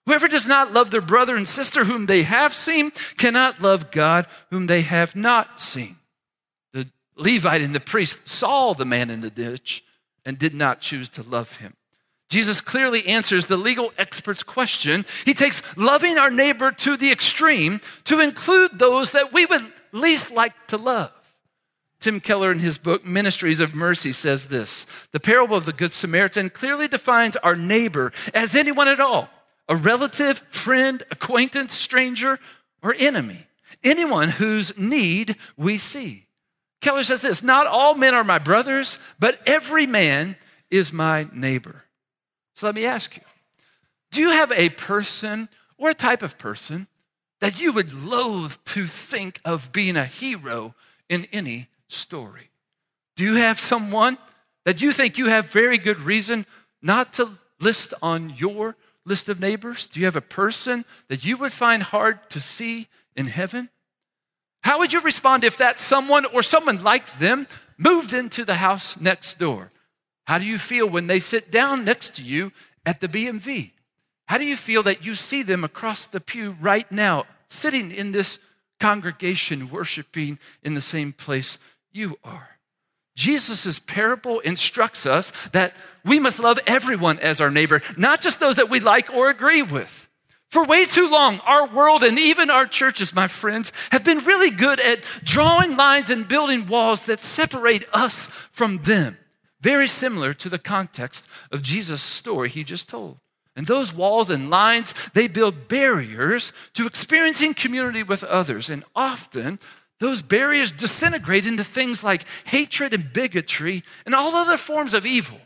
Whoever 0.05 0.27
does 0.27 0.47
not 0.47 0.73
love 0.73 0.91
their 0.91 1.01
brother 1.01 1.35
and 1.35 1.47
sister 1.47 1.85
whom 1.85 2.05
they 2.07 2.23
have 2.23 2.53
seen 2.53 2.91
cannot 3.17 3.61
love 3.61 3.91
God 3.91 4.25
whom 4.49 4.67
they 4.67 4.81
have 4.81 5.15
not 5.15 5.61
seen. 5.61 5.97
The 6.73 6.87
Levite 7.15 7.61
and 7.61 7.73
the 7.73 7.79
priest 7.79 8.27
saw 8.27 8.73
the 8.73 8.85
man 8.85 9.09
in 9.09 9.21
the 9.21 9.29
ditch 9.29 9.83
and 10.25 10.37
did 10.37 10.53
not 10.53 10.81
choose 10.81 11.09
to 11.09 11.23
love 11.23 11.57
him. 11.57 11.75
Jesus 12.29 12.61
clearly 12.61 13.05
answers 13.07 13.45
the 13.45 13.57
legal 13.57 13.93
expert's 13.97 14.43
question. 14.43 15.05
He 15.23 15.33
takes 15.33 15.61
loving 15.77 16.17
our 16.17 16.31
neighbor 16.31 16.71
to 16.71 16.97
the 16.97 17.11
extreme 17.11 17.79
to 18.05 18.19
include 18.19 18.79
those 18.79 19.11
that 19.11 19.31
we 19.31 19.45
would 19.45 19.71
least 19.91 20.31
like 20.31 20.53
to 20.67 20.77
love. 20.77 21.11
Tim 21.99 22.19
Keller, 22.19 22.51
in 22.51 22.59
his 22.59 22.77
book 22.77 23.05
Ministries 23.05 23.61
of 23.61 23.73
Mercy, 23.73 24.11
says 24.11 24.47
this 24.47 24.85
The 25.11 25.19
parable 25.21 25.55
of 25.55 25.65
the 25.65 25.71
Good 25.71 25.93
Samaritan 25.93 26.49
clearly 26.49 26.89
defines 26.89 27.37
our 27.37 27.55
neighbor 27.55 28.11
as 28.33 28.55
anyone 28.55 28.89
at 28.89 28.99
all 28.99 29.29
a 29.67 29.75
relative, 29.75 30.39
friend, 30.49 31.03
acquaintance, 31.11 31.73
stranger, 31.73 32.39
or 32.81 32.95
enemy. 32.97 33.47
Anyone 33.83 34.29
whose 34.29 34.77
need 34.77 35.35
we 35.57 35.77
see. 35.77 36.27
Keller 36.81 37.03
says 37.03 37.21
this 37.21 37.41
Not 37.41 37.67
all 37.67 37.95
men 37.95 38.13
are 38.13 38.23
my 38.23 38.39
brothers, 38.39 38.99
but 39.19 39.39
every 39.45 39.85
man 39.85 40.35
is 40.69 40.93
my 40.93 41.27
neighbor. 41.33 41.83
So 42.55 42.67
let 42.67 42.75
me 42.75 42.85
ask 42.85 43.15
you 43.15 43.23
do 44.11 44.21
you 44.21 44.29
have 44.29 44.51
a 44.51 44.69
person 44.69 45.49
or 45.77 45.89
a 45.89 45.95
type 45.95 46.21
of 46.21 46.37
person 46.37 46.87
that 47.41 47.59
you 47.59 47.73
would 47.73 47.91
loathe 47.93 48.55
to 48.65 48.85
think 48.85 49.41
of 49.43 49.71
being 49.71 49.97
a 49.97 50.05
hero 50.05 50.75
in 51.09 51.27
any 51.33 51.67
story? 51.87 52.49
Do 53.15 53.23
you 53.23 53.35
have 53.35 53.59
someone 53.59 54.17
that 54.65 54.81
you 54.81 54.91
think 54.91 55.17
you 55.17 55.27
have 55.27 55.49
very 55.49 55.77
good 55.77 55.99
reason 55.99 56.45
not 56.81 57.13
to 57.13 57.29
list 57.59 57.93
on 58.01 58.33
your 58.37 58.75
list 59.05 59.29
of 59.29 59.39
neighbors? 59.39 59.87
Do 59.87 59.99
you 59.99 60.05
have 60.05 60.15
a 60.15 60.21
person 60.21 60.85
that 61.07 61.25
you 61.25 61.37
would 61.37 61.51
find 61.51 61.83
hard 61.83 62.29
to 62.31 62.39
see 62.39 62.87
in 63.15 63.27
heaven? 63.27 63.69
How 64.63 64.79
would 64.79 64.93
you 64.93 65.01
respond 65.01 65.43
if 65.43 65.57
that 65.57 65.79
someone 65.79 66.25
or 66.25 66.41
someone 66.41 66.81
like 66.81 67.17
them 67.17 67.47
moved 67.77 68.13
into 68.13 68.45
the 68.45 68.55
house 68.55 68.99
next 68.99 69.37
door? 69.37 69.71
How 70.25 70.37
do 70.37 70.45
you 70.45 70.57
feel 70.57 70.87
when 70.87 71.07
they 71.07 71.19
sit 71.19 71.51
down 71.51 71.83
next 71.83 72.15
to 72.15 72.23
you 72.23 72.53
at 72.85 73.01
the 73.01 73.09
BMV? 73.09 73.71
How 74.27 74.37
do 74.37 74.45
you 74.45 74.55
feel 74.55 74.83
that 74.83 75.05
you 75.05 75.15
see 75.15 75.43
them 75.43 75.63
across 75.63 76.07
the 76.07 76.21
pew 76.21 76.55
right 76.61 76.89
now, 76.91 77.25
sitting 77.49 77.91
in 77.91 78.13
this 78.13 78.39
congregation, 78.79 79.69
worshiping 79.69 80.39
in 80.63 80.75
the 80.75 80.81
same 80.81 81.11
place 81.11 81.57
you 81.91 82.17
are? 82.23 82.52
Jesus' 83.15 83.79
parable 83.79 84.39
instructs 84.39 85.05
us 85.05 85.31
that 85.49 85.75
we 86.03 86.19
must 86.19 86.39
love 86.39 86.59
everyone 86.65 87.19
as 87.19 87.39
our 87.39 87.51
neighbor, 87.51 87.81
not 87.97 88.21
just 88.21 88.39
those 88.39 88.55
that 88.55 88.69
we 88.69 88.79
like 88.79 89.13
or 89.13 89.29
agree 89.29 89.61
with. 89.61 90.09
For 90.49 90.65
way 90.65 90.85
too 90.85 91.09
long, 91.09 91.39
our 91.45 91.67
world 91.67 92.03
and 92.03 92.19
even 92.19 92.51
our 92.51 92.67
churches, 92.67 93.15
my 93.15 93.27
friends, 93.27 93.71
have 93.91 94.03
been 94.03 94.19
really 94.19 94.51
good 94.51 94.79
at 94.79 94.99
drawing 95.23 95.75
lines 95.75 96.11
and 96.11 96.27
building 96.27 96.67
walls 96.67 97.05
that 97.05 97.19
separate 97.19 97.85
us 97.91 98.27
from 98.51 98.77
them. 98.83 99.17
Very 99.61 99.87
similar 99.87 100.33
to 100.33 100.49
the 100.49 100.59
context 100.59 101.27
of 101.51 101.63
Jesus' 101.63 102.03
story 102.03 102.49
he 102.49 102.63
just 102.63 102.87
told. 102.87 103.17
And 103.55 103.65
those 103.65 103.93
walls 103.93 104.29
and 104.29 104.49
lines, 104.49 104.93
they 105.13 105.27
build 105.27 105.67
barriers 105.67 106.51
to 106.73 106.85
experiencing 106.85 107.53
community 107.53 108.03
with 108.03 108.23
others. 108.23 108.69
And 108.69 108.83
often, 108.95 109.59
those 109.99 110.21
barriers 110.21 110.71
disintegrate 110.71 111.45
into 111.45 111.63
things 111.63 112.03
like 112.03 112.25
hatred 112.45 112.93
and 112.93 113.13
bigotry 113.13 113.83
and 114.05 114.13
all 114.13 114.35
other 114.35 114.57
forms 114.57 114.93
of 114.93 115.05
evil 115.05 115.39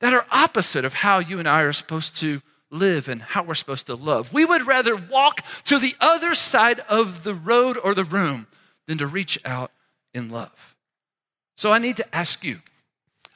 that 0.00 0.14
are 0.14 0.26
opposite 0.30 0.84
of 0.84 0.94
how 0.94 1.18
you 1.18 1.38
and 1.38 1.48
I 1.48 1.62
are 1.62 1.72
supposed 1.72 2.18
to 2.20 2.42
live 2.70 3.08
and 3.08 3.22
how 3.22 3.42
we're 3.42 3.54
supposed 3.54 3.86
to 3.86 3.94
love. 3.94 4.32
We 4.32 4.44
would 4.44 4.66
rather 4.66 4.96
walk 4.96 5.44
to 5.64 5.78
the 5.78 5.94
other 6.00 6.34
side 6.34 6.80
of 6.88 7.24
the 7.24 7.34
road 7.34 7.78
or 7.82 7.94
the 7.94 8.04
room 8.04 8.46
than 8.86 8.98
to 8.98 9.06
reach 9.06 9.38
out 9.44 9.70
in 10.12 10.30
love. 10.30 10.74
So 11.56 11.72
I 11.72 11.78
need 11.78 11.96
to 11.96 12.14
ask 12.14 12.44
you 12.44 12.60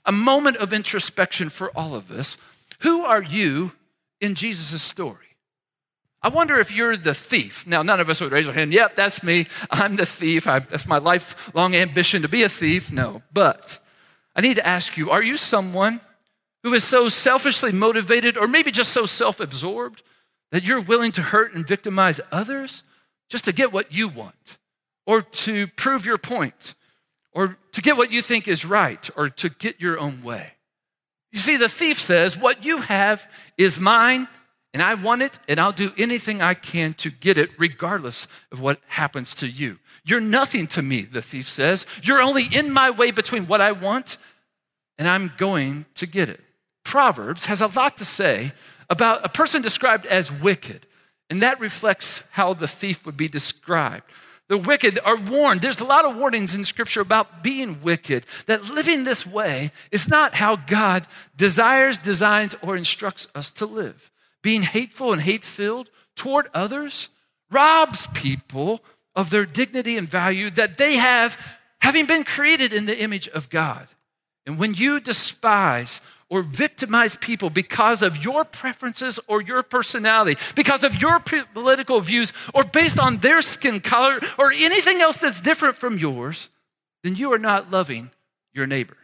a 0.04 0.12
moment 0.12 0.56
of 0.58 0.72
introspection 0.72 1.48
for 1.48 1.70
all 1.76 1.94
of 1.94 2.10
us. 2.10 2.36
Who 2.80 3.04
are 3.04 3.22
you 3.22 3.72
in 4.20 4.34
Jesus' 4.34 4.82
story? 4.82 5.29
I 6.22 6.28
wonder 6.28 6.58
if 6.58 6.72
you're 6.72 6.96
the 6.96 7.14
thief. 7.14 7.66
Now, 7.66 7.82
none 7.82 7.98
of 7.98 8.10
us 8.10 8.20
would 8.20 8.32
raise 8.32 8.46
our 8.46 8.52
hand, 8.52 8.72
yep, 8.72 8.94
that's 8.94 9.22
me. 9.22 9.46
I'm 9.70 9.96
the 9.96 10.04
thief. 10.04 10.46
I, 10.46 10.58
that's 10.58 10.86
my 10.86 10.98
lifelong 10.98 11.74
ambition 11.74 12.22
to 12.22 12.28
be 12.28 12.42
a 12.42 12.48
thief. 12.48 12.92
No. 12.92 13.22
But 13.32 13.78
I 14.36 14.42
need 14.42 14.56
to 14.56 14.66
ask 14.66 14.96
you 14.96 15.10
are 15.10 15.22
you 15.22 15.36
someone 15.36 16.00
who 16.62 16.74
is 16.74 16.84
so 16.84 17.08
selfishly 17.08 17.72
motivated 17.72 18.36
or 18.36 18.46
maybe 18.46 18.70
just 18.70 18.92
so 18.92 19.06
self 19.06 19.40
absorbed 19.40 20.02
that 20.52 20.62
you're 20.62 20.80
willing 20.80 21.12
to 21.12 21.22
hurt 21.22 21.54
and 21.54 21.66
victimize 21.66 22.20
others 22.30 22.84
just 23.30 23.46
to 23.46 23.52
get 23.52 23.72
what 23.72 23.94
you 23.94 24.08
want 24.08 24.58
or 25.06 25.22
to 25.22 25.68
prove 25.68 26.04
your 26.04 26.18
point 26.18 26.74
or 27.32 27.56
to 27.72 27.80
get 27.80 27.96
what 27.96 28.10
you 28.10 28.20
think 28.20 28.46
is 28.46 28.64
right 28.64 29.08
or 29.16 29.28
to 29.28 29.48
get 29.48 29.80
your 29.80 29.98
own 29.98 30.22
way? 30.22 30.52
You 31.32 31.38
see, 31.38 31.56
the 31.56 31.68
thief 31.68 31.98
says, 31.98 32.36
What 32.36 32.64
you 32.64 32.78
have 32.78 33.30
is 33.56 33.80
mine 33.80 34.28
and 34.72 34.82
I 34.82 34.94
want 34.94 35.22
it, 35.22 35.38
and 35.48 35.58
I'll 35.58 35.72
do 35.72 35.92
anything 35.98 36.42
I 36.42 36.54
can 36.54 36.92
to 36.94 37.10
get 37.10 37.36
it, 37.36 37.50
regardless 37.58 38.28
of 38.52 38.60
what 38.60 38.80
happens 38.86 39.34
to 39.36 39.48
you. 39.48 39.78
You're 40.04 40.20
nothing 40.20 40.68
to 40.68 40.82
me, 40.82 41.02
the 41.02 41.22
thief 41.22 41.48
says. 41.48 41.86
You're 42.02 42.22
only 42.22 42.44
in 42.44 42.70
my 42.70 42.90
way 42.90 43.10
between 43.10 43.48
what 43.48 43.60
I 43.60 43.72
want, 43.72 44.16
and 44.96 45.08
I'm 45.08 45.32
going 45.36 45.86
to 45.96 46.06
get 46.06 46.28
it. 46.28 46.40
Proverbs 46.84 47.46
has 47.46 47.60
a 47.60 47.66
lot 47.66 47.96
to 47.96 48.04
say 48.04 48.52
about 48.88 49.24
a 49.24 49.28
person 49.28 49.60
described 49.60 50.06
as 50.06 50.30
wicked, 50.30 50.86
and 51.28 51.42
that 51.42 51.58
reflects 51.58 52.22
how 52.30 52.54
the 52.54 52.68
thief 52.68 53.04
would 53.06 53.16
be 53.16 53.28
described. 53.28 54.04
The 54.46 54.58
wicked 54.58 54.98
are 55.04 55.16
warned. 55.16 55.62
There's 55.62 55.80
a 55.80 55.84
lot 55.84 56.04
of 56.04 56.16
warnings 56.16 56.54
in 56.54 56.64
Scripture 56.64 57.00
about 57.00 57.42
being 57.42 57.82
wicked, 57.82 58.24
that 58.46 58.64
living 58.64 59.02
this 59.02 59.26
way 59.26 59.72
is 59.90 60.08
not 60.08 60.34
how 60.34 60.56
God 60.56 61.06
desires, 61.36 61.98
designs, 61.98 62.54
or 62.62 62.76
instructs 62.76 63.26
us 63.34 63.50
to 63.52 63.66
live 63.66 64.09
being 64.42 64.62
hateful 64.62 65.12
and 65.12 65.22
hate 65.22 65.44
filled 65.44 65.90
toward 66.16 66.48
others, 66.54 67.08
robs 67.50 68.06
people 68.08 68.82
of 69.14 69.30
their 69.30 69.46
dignity 69.46 69.96
and 69.96 70.08
value 70.08 70.50
that 70.50 70.78
they 70.78 70.96
have, 70.96 71.58
having 71.80 72.06
been 72.06 72.24
created 72.24 72.72
in 72.72 72.86
the 72.86 72.98
image 72.98 73.28
of 73.28 73.50
God. 73.50 73.88
And 74.46 74.58
when 74.58 74.74
you 74.74 75.00
despise 75.00 76.00
or 76.28 76.42
victimize 76.42 77.16
people 77.16 77.50
because 77.50 78.02
of 78.02 78.22
your 78.24 78.44
preferences 78.44 79.18
or 79.26 79.42
your 79.42 79.62
personality, 79.62 80.40
because 80.54 80.84
of 80.84 81.00
your 81.00 81.18
political 81.18 82.00
views, 82.00 82.32
or 82.54 82.62
based 82.62 82.98
on 82.98 83.18
their 83.18 83.42
skin 83.42 83.80
color 83.80 84.20
or 84.38 84.52
anything 84.52 85.00
else 85.00 85.18
that's 85.18 85.40
different 85.40 85.76
from 85.76 85.98
yours, 85.98 86.48
then 87.02 87.16
you 87.16 87.32
are 87.32 87.38
not 87.38 87.70
loving 87.70 88.10
your 88.52 88.66
neighbor. 88.66 88.96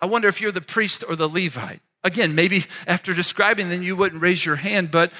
I 0.00 0.06
wonder 0.06 0.28
if 0.28 0.40
you're 0.40 0.52
the 0.52 0.60
priest 0.60 1.02
or 1.08 1.16
the 1.16 1.28
Levite 1.28 1.80
Again, 2.04 2.34
maybe 2.34 2.66
after 2.86 3.14
describing 3.14 3.70
them, 3.70 3.82
you 3.82 3.96
wouldn't 3.96 4.22
raise 4.22 4.44
your 4.44 4.56
hand, 4.56 4.90
but 4.90 5.10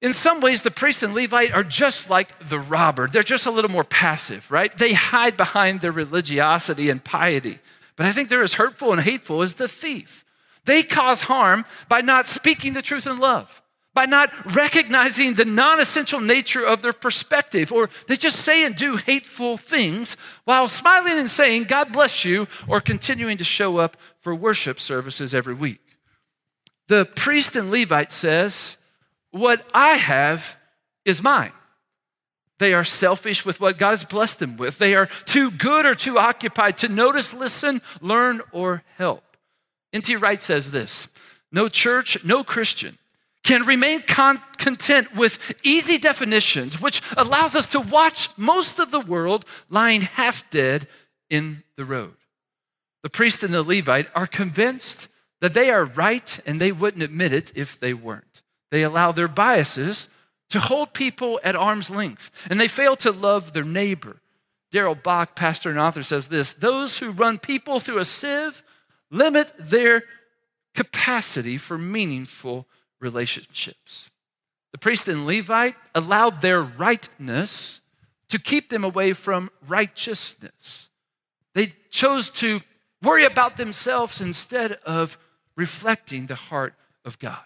in 0.00 0.14
some 0.14 0.40
ways, 0.40 0.62
the 0.62 0.70
priest 0.70 1.02
and 1.02 1.14
Levite 1.14 1.52
are 1.52 1.64
just 1.64 2.08
like 2.08 2.48
the 2.48 2.58
robber. 2.58 3.06
They're 3.06 3.22
just 3.22 3.44
a 3.44 3.50
little 3.50 3.70
more 3.70 3.84
passive, 3.84 4.50
right? 4.50 4.74
They 4.76 4.94
hide 4.94 5.36
behind 5.36 5.80
their 5.80 5.92
religiosity 5.92 6.88
and 6.88 7.04
piety. 7.04 7.58
But 7.96 8.06
I 8.06 8.12
think 8.12 8.30
they're 8.30 8.42
as 8.42 8.54
hurtful 8.54 8.92
and 8.92 9.02
hateful 9.02 9.42
as 9.42 9.56
the 9.56 9.68
thief. 9.68 10.24
They 10.64 10.82
cause 10.82 11.22
harm 11.22 11.66
by 11.88 12.00
not 12.00 12.26
speaking 12.26 12.72
the 12.72 12.80
truth 12.80 13.06
in 13.06 13.18
love, 13.18 13.60
by 13.92 14.06
not 14.06 14.32
recognizing 14.54 15.34
the 15.34 15.44
non 15.44 15.80
essential 15.80 16.20
nature 16.20 16.64
of 16.64 16.80
their 16.80 16.94
perspective, 16.94 17.70
or 17.70 17.90
they 18.06 18.16
just 18.16 18.36
say 18.36 18.64
and 18.64 18.74
do 18.74 18.96
hateful 18.96 19.58
things 19.58 20.16
while 20.44 20.68
smiling 20.68 21.18
and 21.18 21.30
saying, 21.30 21.64
God 21.64 21.92
bless 21.92 22.24
you, 22.24 22.48
or 22.66 22.80
continuing 22.80 23.36
to 23.36 23.44
show 23.44 23.76
up 23.76 23.98
for 24.20 24.34
worship 24.34 24.80
services 24.80 25.34
every 25.34 25.54
week. 25.54 25.80
The 26.88 27.04
priest 27.04 27.56
and 27.56 27.70
Levite 27.70 28.12
says, 28.12 28.76
What 29.30 29.66
I 29.72 29.94
have 29.94 30.56
is 31.04 31.22
mine. 31.22 31.52
They 32.58 32.74
are 32.74 32.84
selfish 32.84 33.46
with 33.46 33.60
what 33.60 33.78
God 33.78 33.90
has 33.90 34.04
blessed 34.04 34.40
them 34.40 34.56
with. 34.56 34.78
They 34.78 34.94
are 34.94 35.06
too 35.24 35.50
good 35.50 35.86
or 35.86 35.94
too 35.94 36.18
occupied 36.18 36.78
to 36.78 36.88
notice, 36.88 37.32
listen, 37.32 37.80
learn, 38.02 38.42
or 38.52 38.82
help. 38.98 39.24
N.T. 39.92 40.16
Wright 40.16 40.42
says 40.42 40.70
this 40.70 41.08
No 41.50 41.68
church, 41.68 42.22
no 42.24 42.44
Christian 42.44 42.98
can 43.42 43.64
remain 43.64 44.02
con- 44.02 44.38
content 44.58 45.14
with 45.16 45.54
easy 45.62 45.98
definitions, 45.98 46.80
which 46.80 47.02
allows 47.16 47.56
us 47.56 47.66
to 47.68 47.80
watch 47.80 48.28
most 48.36 48.78
of 48.78 48.90
the 48.90 49.00
world 49.00 49.44
lying 49.70 50.02
half 50.02 50.48
dead 50.50 50.86
in 51.30 51.62
the 51.76 51.84
road. 51.84 52.14
The 53.02 53.10
priest 53.10 53.42
and 53.42 53.54
the 53.54 53.62
Levite 53.62 54.08
are 54.14 54.26
convinced 54.26 55.08
that 55.40 55.54
they 55.54 55.70
are 55.70 55.84
right 55.84 56.38
and 56.44 56.60
they 56.60 56.72
wouldn't 56.72 57.02
admit 57.02 57.32
it 57.32 57.52
if 57.54 57.78
they 57.78 57.94
weren't. 57.94 58.42
They 58.70 58.82
allow 58.82 59.12
their 59.12 59.28
biases 59.28 60.08
to 60.50 60.60
hold 60.60 60.92
people 60.92 61.40
at 61.42 61.56
arm's 61.56 61.90
length 61.90 62.46
and 62.50 62.60
they 62.60 62.68
fail 62.68 62.96
to 62.96 63.10
love 63.10 63.52
their 63.52 63.64
neighbor. 63.64 64.20
Darrell 64.70 64.94
Bock, 64.94 65.34
pastor 65.34 65.70
and 65.70 65.78
author, 65.78 66.02
says 66.02 66.28
this 66.28 66.52
Those 66.52 66.98
who 66.98 67.10
run 67.10 67.38
people 67.38 67.80
through 67.80 67.98
a 67.98 68.04
sieve 68.04 68.62
limit 69.10 69.52
their 69.58 70.04
capacity 70.74 71.56
for 71.56 71.76
meaningful 71.76 72.66
relationships. 73.00 74.10
The 74.72 74.78
priest 74.78 75.08
and 75.08 75.26
Levite 75.26 75.74
allowed 75.94 76.40
their 76.40 76.62
rightness 76.62 77.80
to 78.28 78.38
keep 78.38 78.70
them 78.70 78.84
away 78.84 79.12
from 79.12 79.50
righteousness. 79.66 80.90
They 81.54 81.72
chose 81.90 82.30
to 82.32 82.60
worry 83.02 83.24
about 83.24 83.56
themselves 83.56 84.20
instead 84.20 84.72
of 84.84 85.18
reflecting 85.56 86.26
the 86.26 86.34
heart 86.34 86.74
of 87.04 87.18
God. 87.18 87.42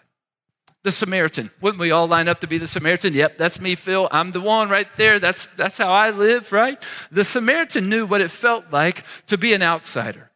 The 0.83 0.91
Samaritan. 0.91 1.49
Wouldn't 1.61 1.79
we 1.79 1.91
all 1.91 2.07
line 2.07 2.27
up 2.27 2.41
to 2.41 2.47
be 2.47 2.59
the 2.59 2.67
Samaritan? 2.67 3.13
Yep, 3.13 3.37
that's 3.37 3.59
me, 3.59 3.73
Phil. 3.73 4.07
I'm 4.11 4.29
the 4.29 4.41
one 4.41 4.69
right 4.69 4.87
there. 4.97 5.19
That's, 5.19 5.47
that's 5.47 5.79
how 5.79 5.91
I 5.91 6.11
live, 6.11 6.51
right? 6.51 6.81
The 7.11 7.23
Samaritan 7.23 7.89
knew 7.89 8.05
what 8.05 8.21
it 8.21 8.29
felt 8.29 8.65
like 8.71 9.03
to 9.25 9.37
be 9.37 9.53
an 9.53 9.63
outsider, 9.63 10.29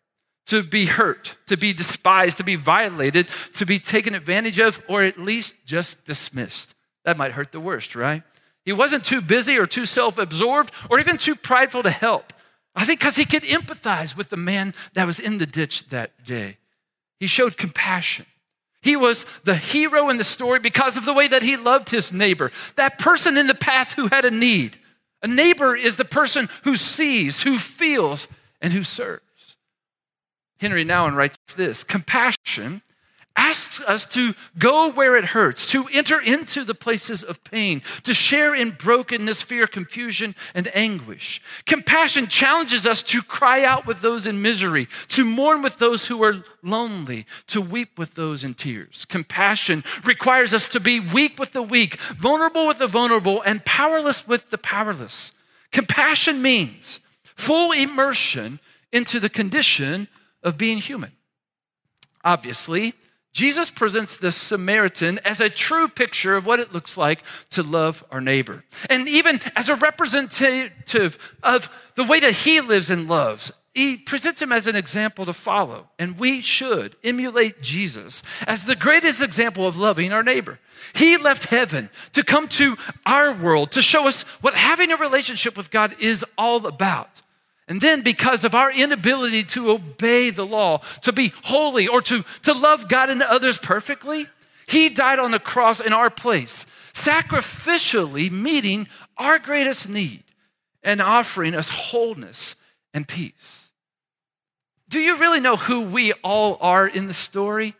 to 0.48 0.64
be 0.64 0.86
hurt, 0.86 1.36
to 1.48 1.56
be 1.56 1.72
despised, 1.72 2.38
to 2.38 2.44
be 2.44 2.56
violated, 2.56 3.28
to 3.56 3.66
be 3.66 3.78
taken 3.78 4.16
advantage 4.16 4.60
of, 4.60 4.82
or 4.90 5.04
at 5.04 5.20
least 5.20 5.56
just 5.66 6.06
dismissed. 6.06 6.74
That 7.06 7.16
might 7.16 7.34
hurt 7.34 7.52
the 7.52 7.60
worst, 7.60 7.96
right? 7.96 8.24
He 8.66 8.74
wasn't 8.74 9.06
too 9.06 9.22
busy 9.22 9.58
or 9.58 9.68
too 9.68 9.86
self 9.86 10.18
absorbed 10.18 10.74
or 10.90 11.00
even 11.00 11.18
too 11.18 11.36
prideful 11.36 11.84
to 11.84 11.92
help. 11.92 12.34
I 12.76 12.86
think 12.86 13.00
because 13.00 13.16
he 13.16 13.26
could 13.26 13.44
empathize 13.44 14.16
with 14.16 14.30
the 14.30 14.38
man 14.38 14.74
that 14.94 15.08
was 15.08 15.20
in 15.20 15.38
the 15.38 15.46
ditch 15.46 15.90
that 15.90 16.24
day. 16.24 16.58
He 17.20 17.28
showed 17.28 17.58
compassion. 17.58 18.26
He 18.82 18.96
was 18.96 19.26
the 19.44 19.56
hero 19.56 20.10
in 20.10 20.18
the 20.18 20.24
story 20.24 20.60
because 20.60 20.96
of 20.96 21.06
the 21.06 21.14
way 21.14 21.28
that 21.28 21.44
he 21.44 21.58
loved 21.58 21.90
his 21.90 22.14
neighbor, 22.14 22.52
that 22.76 22.98
person 22.98 23.38
in 23.38 23.48
the 23.48 23.56
path 23.56 23.94
who 23.94 24.08
had 24.08 24.24
a 24.24 24.32
need. 24.32 24.78
A 25.22 25.28
neighbor 25.28 25.76
is 25.76 25.98
the 25.98 26.06
person 26.06 26.48
who 26.64 26.78
sees, 26.78 27.42
who 27.42 27.58
feels, 27.60 28.28
and 28.62 28.72
who 28.72 28.84
serves. 28.84 29.58
Henry 30.60 30.86
Nouwen 30.86 31.16
writes 31.16 31.38
this 31.56 31.84
Compassion 31.84 32.82
asks 33.36 33.80
us 33.82 34.06
to 34.06 34.34
go 34.58 34.92
where 34.92 35.16
it 35.16 35.24
hurts, 35.24 35.72
to 35.72 35.88
enter 35.94 36.20
into 36.20 36.64
the 36.64 36.76
places 36.76 37.24
of 37.24 37.44
pain, 37.44 37.82
to 38.04 38.14
share 38.14 38.54
in 38.54 38.72
brokenness, 38.72 39.42
fear, 39.42 39.66
confusion, 39.66 40.36
and 40.54 40.70
anguish. 40.76 41.42
Compassion 41.66 42.28
challenges 42.28 42.86
us 42.86 43.02
to 43.02 43.22
cry 43.22 43.64
out 43.64 43.86
with 43.86 44.02
those 44.02 44.28
in 44.28 44.42
misery, 44.42 44.88
to 45.08 45.24
mourn 45.24 45.62
with 45.62 45.80
those 45.80 46.08
who 46.08 46.22
are 46.24 46.44
lonely, 46.62 47.26
to 47.48 47.62
weep 47.62 47.98
with 47.98 48.16
those 48.16 48.44
in 48.44 48.54
tears. 48.54 49.06
Compassion 49.06 49.84
requires 50.04 50.54
us 50.54 50.68
to 50.68 50.80
be 50.80 51.00
weak 51.00 51.40
with 51.40 51.54
the 51.54 51.64
weak, 51.64 51.96
vulnerable 51.96 52.68
with 52.68 52.80
the 52.80 52.88
vulnerable, 52.88 53.42
and 53.44 53.64
powerless 53.64 54.28
with 54.28 54.50
the 54.50 54.58
powerless. 54.58 55.32
Compassion 55.72 56.42
means 56.42 57.00
full 57.24 57.72
immersion 57.72 58.60
into 58.92 59.20
the 59.20 59.30
condition 59.30 60.08
of 60.44 60.58
being 60.58 60.80
human. 60.80 61.12
Obviously, 62.24 62.94
Jesus 63.32 63.70
presents 63.70 64.18
the 64.18 64.32
Samaritan 64.32 65.20
as 65.24 65.40
a 65.40 65.50
true 65.50 65.88
picture 65.88 66.36
of 66.36 66.46
what 66.46 66.60
it 66.60 66.74
looks 66.74 66.98
like 66.98 67.24
to 67.52 67.64
love 67.64 68.04
our 68.12 68.22
neighbor. 68.22 68.64
And 68.90 69.08
even 69.08 69.40
as 69.56 69.70
a 69.70 69.76
representative 69.76 71.36
of 71.44 71.70
the 71.96 72.04
way 72.04 72.20
that 72.20 72.34
he 72.34 72.60
lives 72.60 72.90
and 72.90 73.08
loves, 73.08 73.52
he 73.74 73.98
presents 73.98 74.42
him 74.42 74.52
as 74.52 74.68
an 74.68 74.76
example 74.76 75.26
to 75.26 75.34
follow. 75.34 75.90
And 76.00 76.18
we 76.18 76.42
should 76.42 76.96
emulate 77.04 77.62
Jesus 77.62 78.24
as 78.48 78.66
the 78.66 78.76
greatest 78.76 79.22
example 79.22 79.68
of 79.68 79.78
loving 79.78 80.12
our 80.12 80.24
neighbor. 80.24 80.60
He 80.94 81.18
left 81.18 81.46
heaven 81.46 81.90
to 82.14 82.24
come 82.24 82.48
to 82.50 82.78
our 83.06 83.32
world 83.32 83.72
to 83.72 83.82
show 83.82 84.08
us 84.08 84.24
what 84.42 84.56
having 84.56 84.92
a 84.92 84.98
relationship 84.98 85.56
with 85.56 85.72
God 85.72 85.96
is 86.00 86.26
all 86.38 86.66
about. 86.66 87.22
And 87.70 87.80
then, 87.80 88.02
because 88.02 88.44
of 88.44 88.56
our 88.56 88.72
inability 88.72 89.44
to 89.44 89.70
obey 89.70 90.32
the 90.32 90.46
law, 90.46 90.80
to 91.04 91.14
be 91.14 91.32
holy, 91.44 91.88
or 91.88 92.02
to, 92.02 92.24
to 92.42 92.54
love 92.54 92.90
God 92.90 93.12
and 93.12 93.22
others 93.22 93.60
perfectly, 93.60 94.26
He 94.68 94.90
died 94.90 95.20
on 95.20 95.30
the 95.30 95.40
cross 95.40 95.80
in 95.80 95.94
our 95.94 96.10
place, 96.10 96.66
sacrificially 96.94 98.32
meeting 98.32 98.88
our 99.18 99.38
greatest 99.38 99.88
need 99.88 100.24
and 100.82 101.00
offering 101.00 101.54
us 101.54 101.70
wholeness 101.70 102.56
and 102.92 103.08
peace. 103.08 103.70
Do 104.90 105.00
you 105.00 105.20
really 105.20 105.40
know 105.40 105.56
who 105.56 105.82
we 105.82 106.12
all 106.24 106.58
are 106.62 106.88
in 106.88 107.06
the 107.06 107.14
story? 107.14 107.76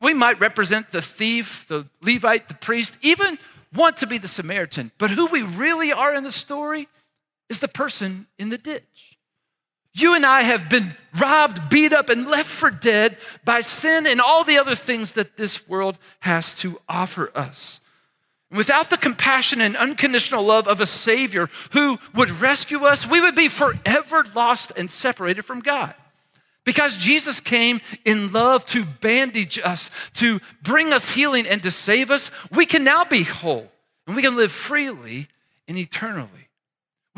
We 0.00 0.14
might 0.14 0.40
represent 0.40 0.90
the 0.90 1.02
thief, 1.02 1.64
the 1.68 1.86
Levite, 2.02 2.48
the 2.48 2.54
priest, 2.54 2.98
even 3.02 3.38
want 3.72 3.98
to 3.98 4.08
be 4.08 4.18
the 4.18 4.26
Samaritan, 4.26 4.90
but 4.98 5.10
who 5.10 5.26
we 5.26 5.42
really 5.42 5.92
are 5.92 6.12
in 6.12 6.24
the 6.24 6.32
story 6.32 6.88
is 7.50 7.60
the 7.60 7.68
person 7.68 8.26
in 8.38 8.48
the 8.48 8.56
ditch. 8.56 9.18
You 9.92 10.14
and 10.14 10.24
I 10.24 10.42
have 10.42 10.70
been 10.70 10.94
robbed, 11.18 11.68
beat 11.68 11.92
up, 11.92 12.08
and 12.08 12.28
left 12.28 12.48
for 12.48 12.70
dead 12.70 13.18
by 13.44 13.60
sin 13.60 14.06
and 14.06 14.20
all 14.20 14.44
the 14.44 14.56
other 14.56 14.76
things 14.76 15.12
that 15.14 15.36
this 15.36 15.68
world 15.68 15.98
has 16.20 16.54
to 16.60 16.80
offer 16.88 17.30
us. 17.34 17.80
Without 18.52 18.88
the 18.90 18.96
compassion 18.96 19.60
and 19.60 19.76
unconditional 19.76 20.44
love 20.44 20.66
of 20.68 20.80
a 20.80 20.86
Savior 20.86 21.48
who 21.72 21.98
would 22.14 22.30
rescue 22.30 22.84
us, 22.84 23.06
we 23.06 23.20
would 23.20 23.34
be 23.34 23.48
forever 23.48 24.24
lost 24.34 24.72
and 24.76 24.90
separated 24.90 25.42
from 25.42 25.60
God. 25.60 25.94
Because 26.64 26.96
Jesus 26.96 27.40
came 27.40 27.80
in 28.04 28.32
love 28.32 28.64
to 28.66 28.84
bandage 28.84 29.58
us, 29.58 29.90
to 30.14 30.40
bring 30.62 30.92
us 30.92 31.10
healing, 31.10 31.46
and 31.46 31.62
to 31.62 31.70
save 31.70 32.10
us, 32.10 32.30
we 32.52 32.66
can 32.66 32.84
now 32.84 33.04
be 33.04 33.22
whole 33.22 33.70
and 34.06 34.14
we 34.14 34.22
can 34.22 34.36
live 34.36 34.52
freely 34.52 35.28
and 35.66 35.78
eternally. 35.78 36.39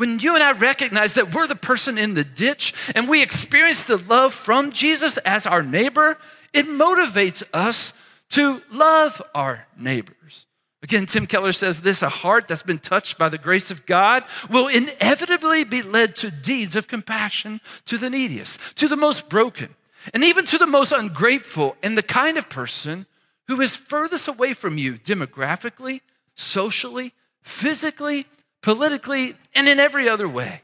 When 0.03 0.19
you 0.19 0.35
and 0.35 0.43
I 0.43 0.51
recognize 0.51 1.13
that 1.13 1.33
we're 1.33 1.47
the 1.47 1.55
person 1.55 1.97
in 1.97 2.13
the 2.13 2.25
ditch 2.25 2.73
and 2.93 3.07
we 3.07 3.23
experience 3.23 3.85
the 3.85 3.95
love 3.95 4.33
from 4.33 4.73
Jesus 4.73 5.15
as 5.19 5.47
our 5.47 5.63
neighbor, 5.63 6.17
it 6.51 6.65
motivates 6.65 7.41
us 7.53 7.93
to 8.31 8.61
love 8.69 9.21
our 9.33 9.65
neighbors. 9.79 10.45
Again, 10.81 11.05
Tim 11.05 11.25
Keller 11.25 11.53
says 11.53 11.79
this 11.79 12.01
a 12.01 12.09
heart 12.09 12.49
that's 12.49 12.63
been 12.63 12.79
touched 12.79 13.17
by 13.17 13.29
the 13.29 13.37
grace 13.37 13.71
of 13.71 13.85
God 13.85 14.25
will 14.49 14.67
inevitably 14.67 15.63
be 15.63 15.81
led 15.81 16.17
to 16.17 16.29
deeds 16.29 16.75
of 16.75 16.89
compassion 16.89 17.61
to 17.85 17.97
the 17.97 18.09
neediest, 18.09 18.75
to 18.79 18.89
the 18.89 18.97
most 18.97 19.29
broken, 19.29 19.73
and 20.13 20.21
even 20.21 20.43
to 20.47 20.57
the 20.57 20.67
most 20.67 20.91
ungrateful 20.91 21.77
and 21.81 21.97
the 21.97 22.03
kind 22.03 22.37
of 22.37 22.49
person 22.49 23.05
who 23.47 23.61
is 23.61 23.77
furthest 23.77 24.27
away 24.27 24.53
from 24.53 24.77
you 24.77 24.95
demographically, 24.95 26.01
socially, 26.35 27.13
physically, 27.41 28.25
politically, 28.63 29.35
and 29.53 29.67
in 29.67 29.79
every 29.79 30.09
other 30.09 30.27
way. 30.27 30.61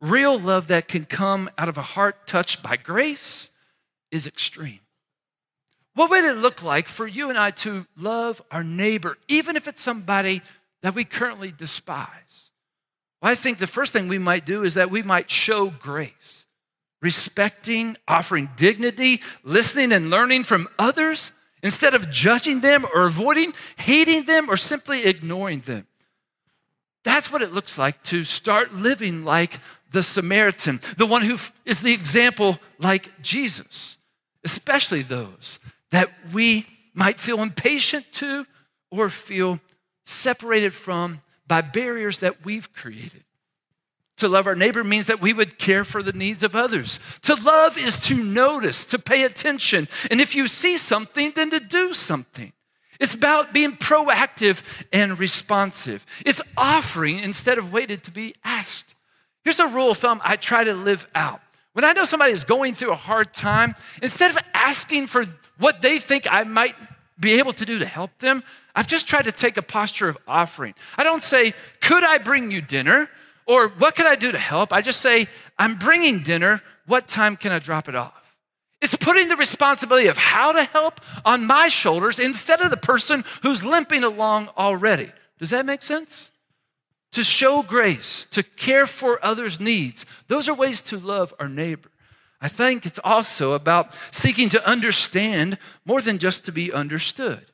Real 0.00 0.36
love 0.36 0.66
that 0.66 0.88
can 0.88 1.04
come 1.04 1.48
out 1.56 1.68
of 1.68 1.78
a 1.78 1.82
heart 1.82 2.26
touched 2.26 2.60
by 2.60 2.76
grace 2.76 3.50
is 4.10 4.26
extreme. 4.26 4.80
What 5.94 6.10
would 6.10 6.24
it 6.24 6.38
look 6.38 6.62
like 6.62 6.88
for 6.88 7.06
you 7.06 7.28
and 7.28 7.38
I 7.38 7.50
to 7.50 7.86
love 7.96 8.42
our 8.50 8.64
neighbor, 8.64 9.18
even 9.28 9.56
if 9.56 9.68
it's 9.68 9.82
somebody 9.82 10.42
that 10.82 10.94
we 10.94 11.04
currently 11.04 11.52
despise? 11.52 12.50
Well, 13.20 13.30
I 13.30 13.34
think 13.36 13.58
the 13.58 13.66
first 13.66 13.92
thing 13.92 14.08
we 14.08 14.18
might 14.18 14.46
do 14.46 14.64
is 14.64 14.74
that 14.74 14.90
we 14.90 15.02
might 15.02 15.30
show 15.30 15.68
grace, 15.68 16.46
respecting, 17.02 17.96
offering 18.08 18.48
dignity, 18.56 19.20
listening 19.44 19.92
and 19.92 20.10
learning 20.10 20.44
from 20.44 20.66
others 20.78 21.30
instead 21.62 21.94
of 21.94 22.10
judging 22.10 22.60
them 22.60 22.84
or 22.94 23.06
avoiding, 23.06 23.52
hating 23.76 24.24
them, 24.24 24.48
or 24.50 24.56
simply 24.56 25.04
ignoring 25.04 25.60
them. 25.60 25.86
That's 27.04 27.30
what 27.30 27.42
it 27.42 27.52
looks 27.52 27.78
like 27.78 28.02
to 28.04 28.24
start 28.24 28.72
living 28.72 29.24
like 29.24 29.58
the 29.90 30.02
Samaritan, 30.02 30.80
the 30.96 31.06
one 31.06 31.22
who 31.22 31.36
is 31.64 31.80
the 31.80 31.92
example 31.92 32.58
like 32.78 33.20
Jesus, 33.20 33.98
especially 34.44 35.02
those 35.02 35.58
that 35.90 36.10
we 36.32 36.66
might 36.94 37.18
feel 37.20 37.42
impatient 37.42 38.06
to 38.12 38.46
or 38.90 39.08
feel 39.08 39.60
separated 40.04 40.72
from 40.72 41.20
by 41.46 41.60
barriers 41.60 42.20
that 42.20 42.44
we've 42.44 42.72
created. 42.72 43.24
To 44.18 44.28
love 44.28 44.46
our 44.46 44.54
neighbor 44.54 44.84
means 44.84 45.06
that 45.06 45.20
we 45.20 45.32
would 45.32 45.58
care 45.58 45.84
for 45.84 46.02
the 46.02 46.12
needs 46.12 46.42
of 46.42 46.54
others. 46.54 47.00
To 47.22 47.34
love 47.34 47.76
is 47.76 47.98
to 48.06 48.14
notice, 48.14 48.84
to 48.86 48.98
pay 48.98 49.24
attention. 49.24 49.88
And 50.10 50.20
if 50.20 50.34
you 50.34 50.46
see 50.46 50.76
something, 50.76 51.32
then 51.34 51.50
to 51.50 51.60
do 51.60 51.92
something. 51.92 52.52
It's 53.02 53.14
about 53.14 53.52
being 53.52 53.76
proactive 53.76 54.62
and 54.92 55.18
responsive. 55.18 56.06
It's 56.24 56.40
offering 56.56 57.18
instead 57.18 57.58
of 57.58 57.72
waiting 57.72 57.98
to 57.98 58.12
be 58.12 58.36
asked. 58.44 58.94
Here's 59.42 59.58
a 59.58 59.66
rule 59.66 59.90
of 59.90 59.98
thumb 59.98 60.20
I 60.22 60.36
try 60.36 60.62
to 60.62 60.72
live 60.72 61.10
out. 61.12 61.40
When 61.72 61.84
I 61.84 61.94
know 61.94 62.04
somebody 62.04 62.32
is 62.32 62.44
going 62.44 62.74
through 62.74 62.92
a 62.92 62.94
hard 62.94 63.34
time, 63.34 63.74
instead 64.00 64.30
of 64.30 64.38
asking 64.54 65.08
for 65.08 65.24
what 65.58 65.82
they 65.82 65.98
think 65.98 66.32
I 66.32 66.44
might 66.44 66.76
be 67.18 67.40
able 67.40 67.52
to 67.54 67.66
do 67.66 67.80
to 67.80 67.86
help 67.86 68.16
them, 68.18 68.44
I've 68.72 68.86
just 68.86 69.08
tried 69.08 69.24
to 69.24 69.32
take 69.32 69.56
a 69.56 69.62
posture 69.62 70.08
of 70.08 70.16
offering. 70.28 70.74
I 70.96 71.02
don't 71.02 71.24
say, 71.24 71.54
Could 71.80 72.04
I 72.04 72.18
bring 72.18 72.52
you 72.52 72.60
dinner? 72.60 73.10
Or 73.46 73.66
what 73.66 73.96
can 73.96 74.06
I 74.06 74.14
do 74.14 74.30
to 74.30 74.38
help? 74.38 74.72
I 74.72 74.80
just 74.80 75.00
say, 75.00 75.26
I'm 75.58 75.76
bringing 75.76 76.22
dinner. 76.22 76.62
What 76.86 77.08
time 77.08 77.36
can 77.36 77.50
I 77.50 77.58
drop 77.58 77.88
it 77.88 77.96
off? 77.96 78.21
It's 78.82 78.96
putting 78.96 79.28
the 79.28 79.36
responsibility 79.36 80.08
of 80.08 80.18
how 80.18 80.50
to 80.50 80.64
help 80.64 81.00
on 81.24 81.46
my 81.46 81.68
shoulders 81.68 82.18
instead 82.18 82.60
of 82.60 82.70
the 82.70 82.76
person 82.76 83.24
who's 83.42 83.64
limping 83.64 84.02
along 84.02 84.48
already. 84.58 85.10
Does 85.38 85.50
that 85.50 85.64
make 85.64 85.82
sense? 85.82 86.32
To 87.12 87.22
show 87.22 87.62
grace, 87.62 88.26
to 88.32 88.42
care 88.42 88.86
for 88.86 89.24
others' 89.24 89.60
needs, 89.60 90.04
those 90.26 90.48
are 90.48 90.54
ways 90.54 90.82
to 90.82 90.98
love 90.98 91.32
our 91.38 91.48
neighbor. 91.48 91.90
I 92.40 92.48
think 92.48 92.84
it's 92.84 92.98
also 93.04 93.52
about 93.52 93.94
seeking 94.10 94.48
to 94.48 94.68
understand 94.68 95.58
more 95.84 96.02
than 96.02 96.18
just 96.18 96.44
to 96.46 96.52
be 96.52 96.72
understood. 96.72 97.46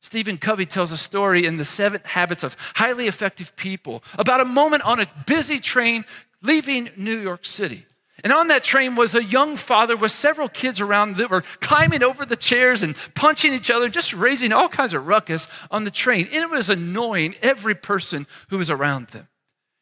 Stephen 0.00 0.38
Covey 0.38 0.64
tells 0.64 0.92
a 0.92 0.96
story 0.96 1.44
in 1.44 1.58
The 1.58 1.64
Seven 1.66 2.00
Habits 2.04 2.42
of 2.42 2.56
Highly 2.76 3.06
Effective 3.06 3.54
People 3.56 4.02
about 4.18 4.40
a 4.40 4.46
moment 4.46 4.82
on 4.84 4.98
a 4.98 5.06
busy 5.26 5.60
train 5.60 6.06
leaving 6.40 6.88
New 6.96 7.18
York 7.18 7.44
City. 7.44 7.84
And 8.22 8.32
on 8.32 8.48
that 8.48 8.64
train 8.64 8.94
was 8.94 9.14
a 9.14 9.24
young 9.24 9.56
father 9.56 9.96
with 9.96 10.12
several 10.12 10.48
kids 10.48 10.80
around 10.80 11.16
that 11.16 11.30
were 11.30 11.42
climbing 11.60 12.02
over 12.02 12.24
the 12.24 12.36
chairs 12.36 12.82
and 12.82 12.96
punching 13.14 13.52
each 13.52 13.70
other, 13.70 13.88
just 13.88 14.12
raising 14.12 14.52
all 14.52 14.68
kinds 14.68 14.94
of 14.94 15.06
ruckus 15.06 15.48
on 15.70 15.84
the 15.84 15.90
train. 15.90 16.28
And 16.32 16.42
it 16.42 16.50
was 16.50 16.68
annoying 16.68 17.34
every 17.42 17.74
person 17.74 18.26
who 18.48 18.58
was 18.58 18.70
around 18.70 19.08
them. 19.08 19.28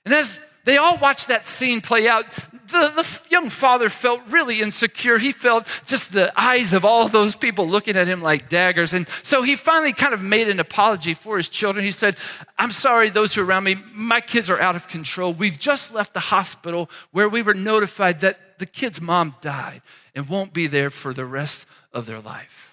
And 0.05 0.15
as 0.15 0.41
they 0.69 0.77
all 0.77 0.99
watched 0.99 1.29
that 1.29 1.47
scene 1.47 1.81
play 1.81 2.07
out. 2.09 2.27
The, 2.69 2.93
the, 2.95 3.21
young 3.31 3.51
father 3.51 3.89
felt 3.89 4.21
really 4.29 4.61
insecure. 4.61 5.19
He 5.19 5.33
felt 5.33 5.67
just 5.87 6.13
the 6.13 6.33
eyes 6.39 6.73
of 6.73 6.85
all 6.85 7.09
those 7.09 7.37
people 7.37 7.69
looking 7.69 7.97
at 7.97 8.09
him 8.09 8.21
like 8.21 8.49
daggers. 8.49 8.93
And 8.93 9.09
so 9.23 9.43
he 9.43 9.57
finally 9.57 9.93
kind 9.93 10.13
of 10.13 10.23
made 10.23 10.49
an 10.49 10.61
apology 10.61 11.15
for 11.15 11.37
his 11.37 11.49
children. 11.49 11.85
He 11.85 11.93
said, 11.93 12.17
I'm 12.59 12.71
sorry, 12.71 13.11
those 13.11 13.35
who 13.35 13.43
are 13.43 13.45
around 13.45 13.65
me, 13.65 13.77
my 13.93 14.21
kids 14.21 14.51
are 14.51 14.61
out 14.61 14.77
of 14.77 14.89
control. 14.89 15.33
We've 15.33 15.59
just 15.59 15.93
left 15.93 16.15
the 16.15 16.21
hospital 16.21 16.91
where 17.11 17.29
we 17.29 17.43
were 17.43 17.55
notified 17.55 18.21
that 18.21 18.59
the 18.59 18.67
kid's 18.67 19.01
mom 19.01 19.35
died 19.41 19.83
and 20.15 20.29
won't 20.29 20.53
be 20.53 20.67
there 20.67 20.91
for 20.91 21.15
the 21.15 21.25
rest 21.25 21.67
of 21.93 22.07
their 22.07 22.21
life. 22.21 22.68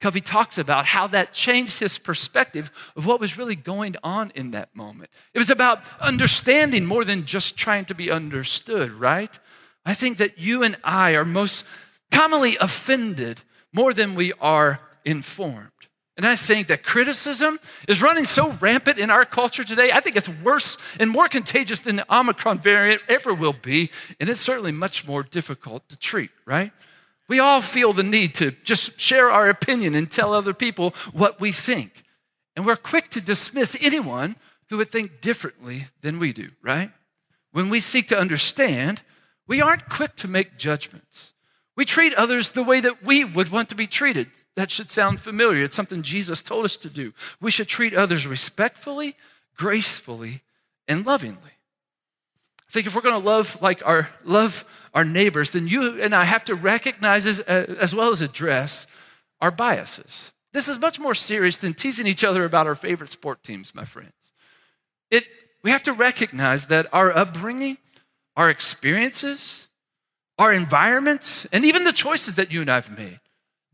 Covey 0.00 0.20
talks 0.20 0.58
about 0.58 0.86
how 0.86 1.06
that 1.08 1.32
changed 1.32 1.78
his 1.78 1.98
perspective 1.98 2.70
of 2.96 3.06
what 3.06 3.20
was 3.20 3.38
really 3.38 3.56
going 3.56 3.96
on 4.02 4.30
in 4.34 4.50
that 4.50 4.74
moment. 4.76 5.10
It 5.32 5.38
was 5.38 5.50
about 5.50 5.80
understanding 6.00 6.84
more 6.84 7.04
than 7.04 7.24
just 7.24 7.56
trying 7.56 7.86
to 7.86 7.94
be 7.94 8.10
understood, 8.10 8.92
right? 8.92 9.38
I 9.84 9.94
think 9.94 10.18
that 10.18 10.38
you 10.38 10.62
and 10.62 10.76
I 10.84 11.12
are 11.12 11.24
most 11.24 11.64
commonly 12.10 12.56
offended 12.60 13.42
more 13.72 13.94
than 13.94 14.14
we 14.14 14.32
are 14.40 14.80
informed. 15.04 15.70
And 16.16 16.26
I 16.26 16.34
think 16.34 16.68
that 16.68 16.82
criticism 16.82 17.60
is 17.86 18.00
running 18.00 18.24
so 18.24 18.52
rampant 18.52 18.98
in 18.98 19.10
our 19.10 19.26
culture 19.26 19.64
today. 19.64 19.92
I 19.92 20.00
think 20.00 20.16
it's 20.16 20.28
worse 20.28 20.78
and 20.98 21.10
more 21.10 21.28
contagious 21.28 21.80
than 21.80 21.96
the 21.96 22.14
Omicron 22.14 22.58
variant 22.58 23.02
ever 23.08 23.34
will 23.34 23.52
be. 23.52 23.90
And 24.18 24.30
it's 24.30 24.40
certainly 24.40 24.72
much 24.72 25.06
more 25.06 25.22
difficult 25.22 25.86
to 25.90 25.96
treat, 25.96 26.30
right? 26.46 26.72
We 27.28 27.40
all 27.40 27.60
feel 27.60 27.92
the 27.92 28.02
need 28.02 28.34
to 28.36 28.52
just 28.62 29.00
share 29.00 29.30
our 29.30 29.48
opinion 29.48 29.94
and 29.94 30.10
tell 30.10 30.32
other 30.32 30.54
people 30.54 30.94
what 31.12 31.40
we 31.40 31.52
think. 31.52 32.04
And 32.54 32.64
we're 32.64 32.76
quick 32.76 33.10
to 33.10 33.20
dismiss 33.20 33.76
anyone 33.80 34.36
who 34.68 34.78
would 34.78 34.90
think 34.90 35.20
differently 35.20 35.86
than 36.02 36.18
we 36.18 36.32
do, 36.32 36.50
right? 36.62 36.90
When 37.52 37.68
we 37.68 37.80
seek 37.80 38.08
to 38.08 38.18
understand, 38.18 39.02
we 39.46 39.60
aren't 39.60 39.88
quick 39.88 40.16
to 40.16 40.28
make 40.28 40.58
judgments. 40.58 41.32
We 41.76 41.84
treat 41.84 42.14
others 42.14 42.50
the 42.50 42.62
way 42.62 42.80
that 42.80 43.04
we 43.04 43.24
would 43.24 43.50
want 43.50 43.68
to 43.68 43.74
be 43.74 43.86
treated. 43.86 44.28
That 44.56 44.70
should 44.70 44.90
sound 44.90 45.20
familiar. 45.20 45.62
It's 45.62 45.76
something 45.76 46.02
Jesus 46.02 46.42
told 46.42 46.64
us 46.64 46.76
to 46.78 46.88
do. 46.88 47.12
We 47.40 47.50
should 47.50 47.68
treat 47.68 47.94
others 47.94 48.26
respectfully, 48.26 49.14
gracefully, 49.56 50.42
and 50.88 51.04
lovingly. 51.04 51.52
I 52.68 52.72
think 52.72 52.86
if 52.86 52.94
we're 52.94 53.02
going 53.02 53.20
to 53.20 53.26
love 53.26 53.60
like 53.60 53.86
our 53.86 54.08
love 54.24 54.64
our 54.96 55.04
neighbors, 55.04 55.50
then 55.50 55.68
you 55.68 56.02
and 56.02 56.14
I 56.14 56.24
have 56.24 56.42
to 56.44 56.54
recognize 56.54 57.26
as, 57.26 57.40
uh, 57.40 57.76
as 57.78 57.94
well 57.94 58.10
as 58.10 58.22
address 58.22 58.86
our 59.42 59.50
biases. 59.50 60.32
This 60.54 60.68
is 60.68 60.78
much 60.78 60.98
more 60.98 61.14
serious 61.14 61.58
than 61.58 61.74
teasing 61.74 62.06
each 62.06 62.24
other 62.24 62.46
about 62.46 62.66
our 62.66 62.74
favorite 62.74 63.10
sport 63.10 63.42
teams, 63.42 63.74
my 63.74 63.84
friends. 63.84 64.32
It, 65.10 65.24
we 65.62 65.70
have 65.70 65.82
to 65.82 65.92
recognize 65.92 66.68
that 66.68 66.86
our 66.94 67.14
upbringing, 67.14 67.76
our 68.38 68.48
experiences, 68.48 69.68
our 70.38 70.50
environments, 70.50 71.44
and 71.52 71.62
even 71.62 71.84
the 71.84 71.92
choices 71.92 72.36
that 72.36 72.50
you 72.50 72.62
and 72.62 72.70
I 72.70 72.76
have 72.76 72.96
made 72.96 73.20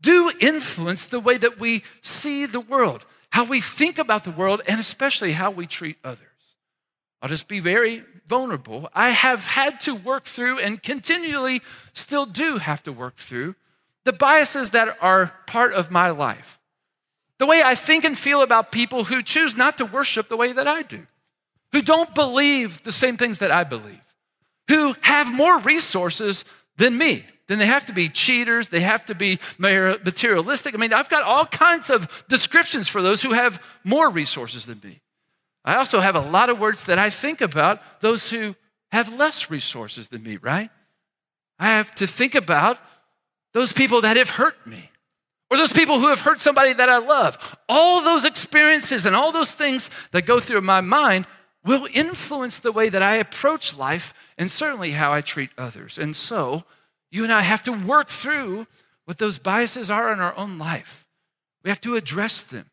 do 0.01 0.29
influence 0.41 1.05
the 1.05 1.21
way 1.21 1.37
that 1.37 1.57
we 1.57 1.83
see 2.01 2.45
the 2.45 2.59
world, 2.59 3.05
how 3.29 3.45
we 3.45 3.61
think 3.61 3.97
about 3.97 4.25
the 4.25 4.31
world, 4.31 4.61
and 4.67 4.77
especially 4.77 5.31
how 5.31 5.51
we 5.51 5.67
treat 5.67 5.95
others. 6.03 6.19
I'll 7.21 7.29
just 7.29 7.47
be 7.47 7.61
very 7.61 8.03
vulnerable. 8.27 8.89
I 8.93 9.09
have 9.09 9.45
had 9.45 9.79
to 9.81 9.95
work 9.95 10.25
through 10.25 10.59
and 10.59 10.81
continually 10.81 11.61
still 11.93 12.25
do 12.25 12.57
have 12.57 12.83
to 12.83 12.91
work 12.91 13.15
through 13.15 13.55
the 14.03 14.13
biases 14.13 14.71
that 14.71 14.97
are 15.01 15.33
part 15.47 15.73
of 15.73 15.91
my 15.91 16.09
life. 16.09 16.59
The 17.39 17.45
way 17.45 17.61
I 17.63 17.75
think 17.75 18.03
and 18.03 18.17
feel 18.17 18.41
about 18.41 18.71
people 18.71 19.05
who 19.05 19.23
choose 19.23 19.55
not 19.55 19.77
to 19.77 19.85
worship 19.85 20.29
the 20.29 20.37
way 20.37 20.53
that 20.53 20.67
I 20.67 20.81
do, 20.81 21.07
who 21.71 21.81
don't 21.81 22.13
believe 22.13 22.83
the 22.83 22.91
same 22.91 23.17
things 23.17 23.39
that 23.39 23.51
I 23.51 23.63
believe 23.63 23.99
who 24.67 24.95
have 25.01 25.33
more 25.33 25.59
resources 25.59 26.45
than 26.77 26.97
me. 26.97 27.25
Then 27.47 27.59
they 27.59 27.65
have 27.65 27.85
to 27.87 27.93
be 27.93 28.09
cheaters, 28.09 28.69
they 28.69 28.79
have 28.79 29.05
to 29.05 29.15
be 29.15 29.39
materialistic. 29.59 30.73
I 30.73 30.77
mean, 30.77 30.93
I've 30.93 31.09
got 31.09 31.23
all 31.23 31.45
kinds 31.45 31.89
of 31.89 32.23
descriptions 32.29 32.87
for 32.87 33.01
those 33.01 33.21
who 33.21 33.33
have 33.33 33.61
more 33.83 34.09
resources 34.09 34.65
than 34.65 34.79
me. 34.83 35.01
I 35.65 35.75
also 35.75 35.99
have 35.99 36.15
a 36.15 36.21
lot 36.21 36.49
of 36.49 36.59
words 36.59 36.83
that 36.85 36.99
I 36.99 37.09
think 37.09 37.41
about 37.41 37.81
those 38.01 38.29
who 38.29 38.55
have 38.91 39.17
less 39.17 39.49
resources 39.49 40.09
than 40.09 40.23
me, 40.23 40.37
right? 40.37 40.69
I 41.57 41.67
have 41.67 41.93
to 41.95 42.07
think 42.07 42.35
about 42.35 42.79
those 43.53 43.71
people 43.71 44.01
that 44.01 44.17
have 44.17 44.31
hurt 44.31 44.67
me 44.67 44.89
or 45.49 45.57
those 45.57 45.71
people 45.71 45.99
who 45.99 46.09
have 46.09 46.21
hurt 46.21 46.39
somebody 46.39 46.73
that 46.73 46.89
I 46.89 46.97
love. 46.97 47.57
All 47.69 48.01
those 48.01 48.25
experiences 48.25 49.05
and 49.05 49.15
all 49.15 49.31
those 49.31 49.53
things 49.53 49.89
that 50.11 50.25
go 50.25 50.39
through 50.39 50.61
my 50.61 50.81
mind 50.81 51.27
will 51.63 51.87
influence 51.93 52.59
the 52.59 52.71
way 52.71 52.89
that 52.89 53.01
I 53.01 53.15
approach 53.15 53.77
life 53.77 54.13
and 54.37 54.51
certainly 54.51 54.91
how 54.91 55.13
I 55.13 55.21
treat 55.21 55.51
others. 55.57 55.97
And 55.97 56.15
so, 56.15 56.63
you 57.11 57.23
and 57.23 57.31
I 57.31 57.41
have 57.41 57.63
to 57.63 57.71
work 57.71 58.09
through 58.09 58.67
what 59.05 59.19
those 59.19 59.37
biases 59.37 59.91
are 59.91 60.11
in 60.11 60.19
our 60.19 60.35
own 60.35 60.57
life. 60.57 61.05
We 61.63 61.69
have 61.69 61.81
to 61.81 61.95
address 61.95 62.41
them. 62.41 62.65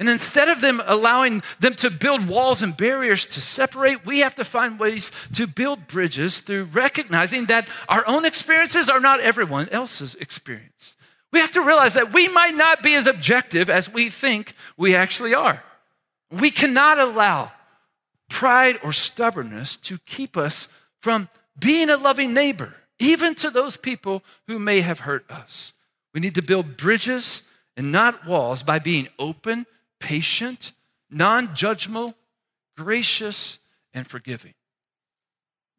And 0.00 0.08
instead 0.08 0.48
of 0.48 0.62
them 0.62 0.80
allowing 0.86 1.42
them 1.60 1.74
to 1.74 1.90
build 1.90 2.26
walls 2.26 2.62
and 2.62 2.74
barriers 2.74 3.26
to 3.26 3.40
separate, 3.40 4.06
we 4.06 4.20
have 4.20 4.34
to 4.36 4.44
find 4.44 4.80
ways 4.80 5.12
to 5.34 5.46
build 5.46 5.86
bridges 5.86 6.40
through 6.40 6.64
recognizing 6.64 7.46
that 7.46 7.68
our 7.86 8.02
own 8.06 8.24
experiences 8.24 8.88
are 8.88 8.98
not 8.98 9.20
everyone 9.20 9.68
else's 9.68 10.14
experience. 10.14 10.96
We 11.32 11.40
have 11.40 11.52
to 11.52 11.60
realize 11.60 11.94
that 11.94 12.14
we 12.14 12.28
might 12.28 12.54
not 12.54 12.82
be 12.82 12.94
as 12.94 13.06
objective 13.06 13.68
as 13.68 13.92
we 13.92 14.08
think 14.08 14.54
we 14.78 14.96
actually 14.96 15.34
are. 15.34 15.62
We 16.30 16.50
cannot 16.50 16.98
allow 16.98 17.52
pride 18.30 18.78
or 18.82 18.92
stubbornness 18.92 19.76
to 19.76 19.98
keep 20.06 20.34
us 20.34 20.66
from 21.00 21.28
being 21.58 21.90
a 21.90 21.98
loving 21.98 22.32
neighbor, 22.32 22.74
even 22.98 23.34
to 23.34 23.50
those 23.50 23.76
people 23.76 24.22
who 24.46 24.58
may 24.58 24.80
have 24.80 25.00
hurt 25.00 25.30
us. 25.30 25.74
We 26.14 26.20
need 26.20 26.36
to 26.36 26.42
build 26.42 26.78
bridges 26.78 27.42
and 27.76 27.92
not 27.92 28.26
walls 28.26 28.62
by 28.62 28.78
being 28.78 29.08
open, 29.18 29.66
patient, 30.00 30.72
non 31.10 31.48
judgmental, 31.48 32.14
gracious, 32.76 33.58
and 33.94 34.06
forgiving. 34.06 34.54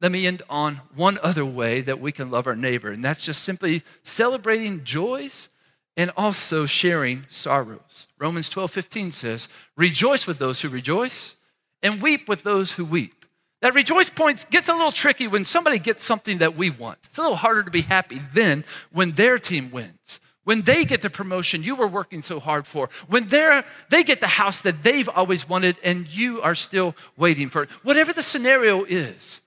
Let 0.01 0.11
me 0.11 0.25
end 0.25 0.41
on 0.49 0.77
one 0.95 1.19
other 1.21 1.45
way 1.45 1.81
that 1.81 1.99
we 1.99 2.11
can 2.11 2.31
love 2.31 2.47
our 2.47 2.55
neighbor, 2.55 2.89
and 2.89 3.03
that's 3.03 3.23
just 3.23 3.43
simply 3.43 3.83
celebrating 4.03 4.83
joys 4.83 5.49
and 5.95 6.11
also 6.17 6.65
sharing 6.65 7.25
sorrows. 7.29 8.07
Romans 8.17 8.49
12 8.49 8.71
15 8.71 9.11
says, 9.11 9.47
Rejoice 9.75 10.25
with 10.25 10.39
those 10.39 10.61
who 10.61 10.69
rejoice 10.69 11.35
and 11.83 12.01
weep 12.01 12.27
with 12.27 12.43
those 12.43 12.73
who 12.73 12.85
weep. 12.85 13.25
That 13.61 13.75
rejoice 13.75 14.09
point 14.09 14.47
gets 14.49 14.69
a 14.69 14.73
little 14.73 14.91
tricky 14.91 15.27
when 15.27 15.45
somebody 15.45 15.77
gets 15.77 16.03
something 16.03 16.39
that 16.39 16.55
we 16.55 16.71
want. 16.71 16.97
It's 17.03 17.19
a 17.19 17.21
little 17.21 17.37
harder 17.37 17.61
to 17.61 17.71
be 17.71 17.81
happy 17.81 18.19
then 18.33 18.63
when 18.91 19.11
their 19.11 19.37
team 19.37 19.69
wins. 19.69 20.19
When 20.43 20.63
they 20.63 20.85
get 20.85 21.01
the 21.01 21.09
promotion 21.09 21.63
you 21.63 21.75
were 21.75 21.87
working 21.87 22.21
so 22.21 22.39
hard 22.39 22.65
for, 22.65 22.89
when 23.07 23.27
they 23.27 23.61
they 23.89 24.03
get 24.03 24.21
the 24.21 24.27
house 24.27 24.61
that 24.61 24.83
they've 24.83 25.09
always 25.09 25.47
wanted 25.47 25.77
and 25.83 26.07
you 26.07 26.41
are 26.41 26.55
still 26.55 26.95
waiting 27.15 27.49
for 27.49 27.63
it. 27.63 27.69
Whatever 27.83 28.11
the 28.13 28.23
scenario 28.23 28.83
is, 28.83 29.41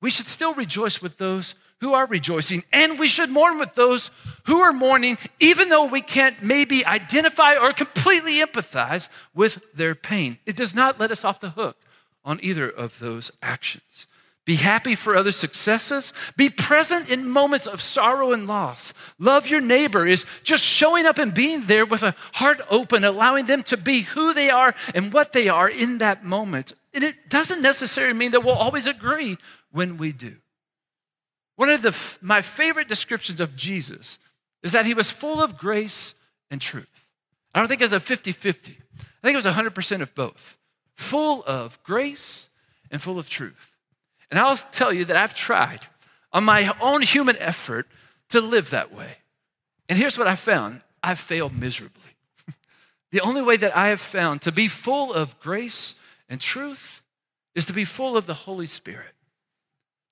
we 0.00 0.10
should 0.10 0.26
still 0.26 0.54
rejoice 0.54 1.00
with 1.00 1.18
those 1.18 1.54
who 1.82 1.94
are 1.94 2.06
rejoicing, 2.06 2.62
and 2.72 2.96
we 2.96 3.08
should 3.08 3.28
mourn 3.28 3.58
with 3.58 3.74
those 3.74 4.12
who 4.44 4.60
are 4.60 4.72
mourning, 4.72 5.18
even 5.40 5.68
though 5.68 5.86
we 5.86 6.00
can't 6.00 6.40
maybe 6.40 6.86
identify 6.86 7.56
or 7.56 7.72
completely 7.72 8.38
empathize 8.38 9.08
with 9.34 9.64
their 9.74 9.96
pain. 9.96 10.38
It 10.46 10.54
does 10.54 10.76
not 10.76 11.00
let 11.00 11.10
us 11.10 11.24
off 11.24 11.40
the 11.40 11.50
hook 11.50 11.76
on 12.24 12.38
either 12.40 12.68
of 12.68 13.00
those 13.00 13.32
actions. 13.42 14.06
Be 14.44 14.56
happy 14.56 14.96
for 14.96 15.14
other 15.14 15.30
successes. 15.30 16.12
Be 16.36 16.50
present 16.50 17.08
in 17.08 17.28
moments 17.28 17.68
of 17.68 17.80
sorrow 17.80 18.32
and 18.32 18.46
loss. 18.46 18.92
Love 19.18 19.46
your 19.46 19.60
neighbor 19.60 20.04
is 20.04 20.24
just 20.42 20.64
showing 20.64 21.06
up 21.06 21.18
and 21.18 21.32
being 21.32 21.66
there 21.66 21.86
with 21.86 22.02
a 22.02 22.16
heart 22.34 22.60
open, 22.68 23.04
allowing 23.04 23.46
them 23.46 23.62
to 23.64 23.76
be 23.76 24.00
who 24.00 24.34
they 24.34 24.50
are 24.50 24.74
and 24.94 25.12
what 25.12 25.32
they 25.32 25.48
are 25.48 25.68
in 25.68 25.98
that 25.98 26.24
moment. 26.24 26.72
And 26.92 27.04
it 27.04 27.28
doesn't 27.28 27.62
necessarily 27.62 28.14
mean 28.14 28.32
that 28.32 28.42
we'll 28.42 28.54
always 28.54 28.88
agree 28.88 29.38
when 29.70 29.96
we 29.96 30.10
do. 30.10 30.36
One 31.54 31.68
of 31.68 31.82
the, 31.82 31.96
my 32.20 32.40
favorite 32.42 32.88
descriptions 32.88 33.38
of 33.38 33.54
Jesus 33.54 34.18
is 34.64 34.72
that 34.72 34.86
he 34.86 34.94
was 34.94 35.10
full 35.10 35.40
of 35.40 35.56
grace 35.56 36.16
and 36.50 36.60
truth. 36.60 37.08
I 37.54 37.60
don't 37.60 37.68
think 37.68 37.80
it 37.80 37.84
was 37.84 37.92
a 37.92 38.00
50 38.00 38.32
50. 38.32 38.76
I 38.98 39.04
think 39.22 39.34
it 39.34 39.44
was 39.44 39.46
100% 39.46 40.00
of 40.00 40.14
both 40.16 40.56
full 40.94 41.42
of 41.46 41.82
grace 41.82 42.48
and 42.90 43.00
full 43.00 43.18
of 43.18 43.28
truth. 43.28 43.71
And 44.32 44.38
I'll 44.38 44.56
tell 44.56 44.94
you 44.94 45.04
that 45.04 45.16
I've 45.18 45.34
tried 45.34 45.80
on 46.32 46.44
my 46.44 46.74
own 46.80 47.02
human 47.02 47.36
effort 47.36 47.86
to 48.30 48.40
live 48.40 48.70
that 48.70 48.90
way. 48.90 49.18
And 49.90 49.98
here's 49.98 50.16
what 50.16 50.26
I 50.26 50.36
found 50.36 50.80
I've 51.02 51.18
failed 51.18 51.54
miserably. 51.54 52.16
the 53.12 53.20
only 53.20 53.42
way 53.42 53.58
that 53.58 53.76
I 53.76 53.88
have 53.88 54.00
found 54.00 54.40
to 54.42 54.50
be 54.50 54.68
full 54.68 55.12
of 55.12 55.38
grace 55.38 55.96
and 56.30 56.40
truth 56.40 57.02
is 57.54 57.66
to 57.66 57.74
be 57.74 57.84
full 57.84 58.16
of 58.16 58.24
the 58.24 58.32
Holy 58.32 58.66
Spirit. 58.66 59.12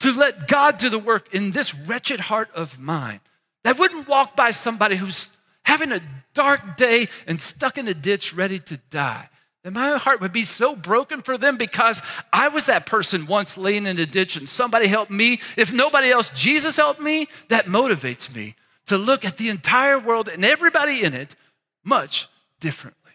To 0.00 0.12
let 0.12 0.46
God 0.46 0.76
do 0.76 0.90
the 0.90 0.98
work 0.98 1.34
in 1.34 1.52
this 1.52 1.74
wretched 1.74 2.20
heart 2.20 2.50
of 2.54 2.78
mine 2.78 3.20
that 3.64 3.78
wouldn't 3.78 4.06
walk 4.06 4.36
by 4.36 4.50
somebody 4.50 4.96
who's 4.96 5.30
having 5.62 5.92
a 5.92 6.02
dark 6.34 6.76
day 6.76 7.08
and 7.26 7.40
stuck 7.40 7.78
in 7.78 7.88
a 7.88 7.94
ditch 7.94 8.34
ready 8.34 8.58
to 8.58 8.76
die 8.90 9.29
and 9.62 9.74
my 9.74 9.98
heart 9.98 10.20
would 10.20 10.32
be 10.32 10.44
so 10.44 10.74
broken 10.74 11.20
for 11.20 11.36
them 11.36 11.56
because 11.58 12.02
I 12.32 12.48
was 12.48 12.66
that 12.66 12.86
person 12.86 13.26
once 13.26 13.58
laying 13.58 13.86
in 13.86 13.98
a 13.98 14.06
ditch 14.06 14.36
and 14.36 14.48
somebody 14.48 14.86
helped 14.86 15.10
me. 15.10 15.40
If 15.56 15.72
nobody 15.72 16.10
else, 16.10 16.30
Jesus 16.30 16.76
helped 16.76 17.00
me. 17.00 17.26
That 17.48 17.66
motivates 17.66 18.34
me 18.34 18.54
to 18.86 18.96
look 18.96 19.24
at 19.24 19.36
the 19.36 19.50
entire 19.50 19.98
world 19.98 20.28
and 20.28 20.44
everybody 20.44 21.04
in 21.04 21.12
it 21.12 21.36
much 21.84 22.28
differently, 22.58 23.12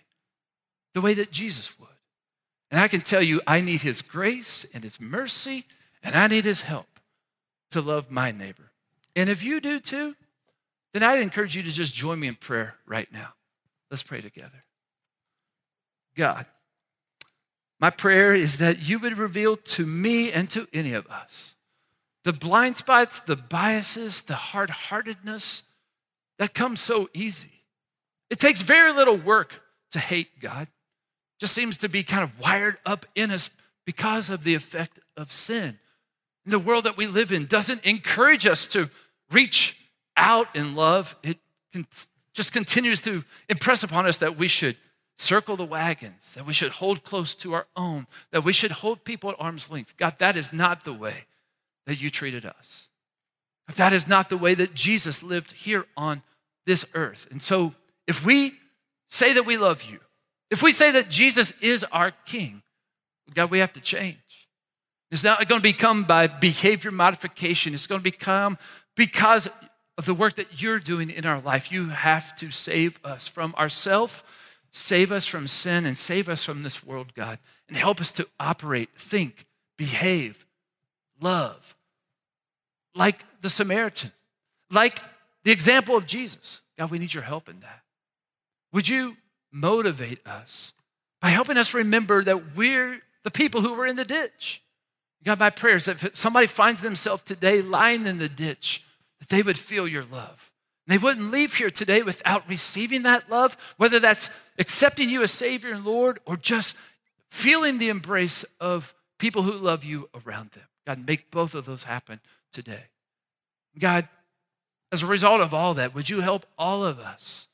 the 0.94 1.02
way 1.02 1.16
that 1.16 1.32
Jesus 1.32 1.80
would. 1.80 1.90
And 2.70 2.80
I 2.80 2.88
can 2.88 3.02
tell 3.02 3.22
you, 3.22 3.42
I 3.48 3.62
need 3.62 3.82
His 3.82 4.02
grace 4.02 4.66
and 4.74 4.84
His 4.84 5.00
mercy, 5.00 5.66
and 6.04 6.16
I 6.16 6.28
need 6.28 6.46
His 6.46 6.62
help 6.62 7.00
to 7.72 7.82
love 7.82 8.12
my 8.12 8.32
neighbor. 8.32 8.72
And 9.16 9.30
if 9.30 9.44
you 9.44 9.62
do 9.62 9.80
too, 9.80 10.16
then 10.94 11.04
I'd 11.04 11.22
encourage 11.22 11.56
you 11.56 11.64
to 11.64 11.72
just 11.72 11.94
join 11.94 12.20
me 12.20 12.28
in 12.28 12.36
prayer 12.36 12.76
right 12.86 13.12
now. 13.12 13.34
Let's 13.90 14.04
pray 14.04 14.22
together. 14.22 14.64
God, 16.16 16.46
my 17.80 17.90
prayer 17.90 18.34
is 18.34 18.58
that 18.58 18.88
you 18.88 19.00
would 19.00 19.18
reveal 19.18 19.58
to 19.58 19.86
me 19.86 20.32
and 20.32 20.50
to 20.52 20.68
any 20.74 20.94
of 20.94 21.08
us 21.08 21.56
the 22.24 22.34
blind 22.34 22.76
spots, 22.76 23.20
the 23.20 23.36
biases, 23.36 24.24
the 24.24 24.34
hard 24.34 24.72
heartedness 24.72 25.62
that 26.40 26.56
comes 26.56 26.82
so 26.82 27.08
easy. 27.14 27.62
It 28.32 28.40
takes 28.40 28.62
very 28.62 28.92
little 28.92 29.16
work 29.16 29.62
to 29.92 30.00
hate 30.00 30.40
God. 30.40 30.64
it 30.64 31.40
Just 31.40 31.54
seems 31.54 31.78
to 31.78 31.88
be 31.88 32.02
kind 32.02 32.24
of 32.24 32.40
wired 32.40 32.78
up 32.84 33.06
in 33.14 33.30
us 33.30 33.52
because 33.86 34.32
of 34.32 34.44
the 34.44 34.56
effect 34.56 35.00
of 35.16 35.32
sin. 35.32 35.78
And 36.46 36.54
the 36.54 36.58
world 36.58 36.86
that 36.86 36.98
we 36.98 37.06
live 37.06 37.32
in 37.32 37.46
doesn't 37.46 37.86
encourage 37.86 38.48
us 38.48 38.66
to 38.68 38.90
reach 39.32 39.78
out 40.18 40.56
in 40.56 40.74
love. 40.74 41.16
It 41.22 41.38
just 42.34 42.54
continues 42.54 43.02
to 43.02 43.24
impress 43.48 43.84
upon 43.84 44.08
us 44.08 44.18
that 44.18 44.36
we 44.36 44.48
should 44.48 44.78
circle 45.18 45.56
the 45.56 45.66
wagons, 45.66 46.34
that 46.34 46.46
we 46.46 46.54
should 46.54 46.74
hold 46.74 47.04
close 47.04 47.36
to 47.36 47.54
our 47.54 47.68
own, 47.76 48.08
that 48.32 48.44
we 48.44 48.54
should 48.54 48.72
hold 48.72 49.04
people 49.04 49.30
at 49.30 49.36
arm's 49.40 49.70
length. 49.72 49.98
God, 49.98 50.16
that 50.20 50.36
is 50.36 50.52
not 50.52 50.84
the 50.84 50.94
way 50.94 51.26
that 51.86 52.02
you 52.02 52.10
treated 52.10 52.46
us. 52.46 52.90
That 53.76 53.94
is 53.94 54.08
not 54.08 54.30
the 54.30 54.38
way 54.38 54.54
that 54.54 54.74
Jesus 54.74 55.24
lived 55.24 55.52
here 55.52 55.86
on 55.98 56.22
this 56.66 56.86
earth. 56.94 57.28
And 57.32 57.42
so, 57.42 57.74
if 58.08 58.26
we 58.26 58.54
say 59.10 59.34
that 59.34 59.46
we 59.46 59.58
love 59.58 59.84
you, 59.84 60.00
if 60.52 60.62
we 60.62 60.72
say 60.72 60.92
that 60.92 61.10
Jesus 61.10 61.54
is 61.62 61.84
our 61.86 62.12
King, 62.26 62.62
God, 63.34 63.50
we 63.50 63.60
have 63.60 63.74
to 63.74 63.82
change. 63.82 64.18
It's 65.12 65.24
not 65.24 65.48
going 65.48 65.60
to 65.60 65.64
become 65.64 66.04
by 66.04 66.28
behavior 66.28 66.92
modification. 66.92 67.74
It's 67.74 67.88
going 67.88 68.02
to 68.02 68.04
become 68.04 68.58
because 68.96 69.48
of 69.98 70.06
the 70.06 70.14
work 70.14 70.36
that 70.36 70.62
you're 70.62 70.80
doing 70.80 71.10
in 71.10 71.26
our 71.26 71.40
life. 71.40 71.72
You 71.72 71.90
have 71.90 72.36
to 72.38 72.52
save 72.52 73.00
us 73.04 73.28
from 73.28 73.56
ourselves 73.56 74.24
Save 74.76 75.10
us 75.14 75.26
from 75.26 75.48
sin 75.48 75.86
and 75.86 75.98
save 75.98 76.28
us 76.28 76.44
from 76.44 76.64
this 76.64 76.84
world, 76.86 77.14
God, 77.14 77.40
and 77.70 77.78
help 77.78 78.02
us 78.02 78.12
to 78.12 78.28
operate, 78.38 78.90
think, 78.98 79.46
behave, 79.78 80.46
love 81.22 81.78
like 82.94 83.24
the 83.40 83.50
Samaritan, 83.50 84.12
like 84.70 85.00
the 85.46 85.52
example 85.52 85.96
of 85.96 86.06
Jesus. 86.06 86.62
God, 86.78 86.92
we 86.92 87.00
need 87.00 87.14
your 87.14 87.24
help 87.24 87.48
in 87.48 87.62
that. 87.62 87.84
Would 88.74 88.90
you 88.90 89.16
motivate 89.50 90.20
us 90.28 90.74
by 91.22 91.30
helping 91.30 91.56
us 91.56 91.74
remember 91.74 92.22
that 92.26 92.58
we're 92.58 93.00
the 93.24 93.32
people 93.32 93.62
who 93.62 93.76
were 93.76 93.86
in 93.86 93.96
the 93.96 94.04
ditch? 94.04 94.62
God, 95.24 95.40
my 95.40 95.52
prayers 95.52 95.86
that 95.86 96.04
if 96.04 96.18
somebody 96.18 96.48
finds 96.48 96.82
themselves 96.82 97.24
today 97.24 97.62
lying 97.62 98.06
in 98.08 98.18
the 98.18 98.28
ditch, 98.28 98.84
that 99.20 99.30
they 99.30 99.42
would 99.42 99.58
feel 99.58 99.88
your 99.88 100.04
love. 100.04 100.52
They 100.88 100.98
wouldn't 100.98 101.32
leave 101.32 101.56
here 101.56 101.72
today 101.72 102.04
without 102.04 102.48
receiving 102.48 103.04
that 103.04 103.30
love, 103.30 103.58
whether 103.78 104.00
that's 104.00 104.30
accepting 104.58 105.10
you 105.10 105.24
as 105.24 105.32
Savior 105.32 105.74
and 105.74 105.86
Lord 105.86 106.20
or 106.26 106.38
just 106.38 106.76
feeling 107.30 107.78
the 107.78 107.90
embrace 107.90 108.46
of 108.60 108.94
people 109.20 109.44
who 109.44 109.54
love 109.54 109.84
you 109.84 110.10
around 110.26 110.52
them. 110.52 110.64
God, 110.86 111.06
make 111.06 111.32
both 111.32 111.56
of 111.56 111.66
those 111.66 111.84
happen 111.86 112.20
today. 112.54 112.86
God, 113.78 114.08
as 114.92 115.04
a 115.04 115.08
result 115.08 115.42
of 115.42 115.54
all 115.54 115.74
that, 115.74 115.94
would 115.94 116.10
you 116.10 116.22
help 116.22 116.46
all 116.58 116.84
of 116.84 117.00
us 117.00 117.48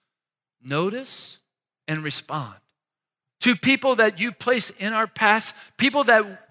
notice 0.64 1.40
and 1.88 2.04
respond 2.04 2.56
to 3.40 3.56
people 3.56 3.96
that 3.96 4.20
you 4.20 4.32
place 4.32 4.70
in 4.70 4.94
our 4.94 5.08
path, 5.08 5.72
people 5.78 6.04
that 6.04 6.48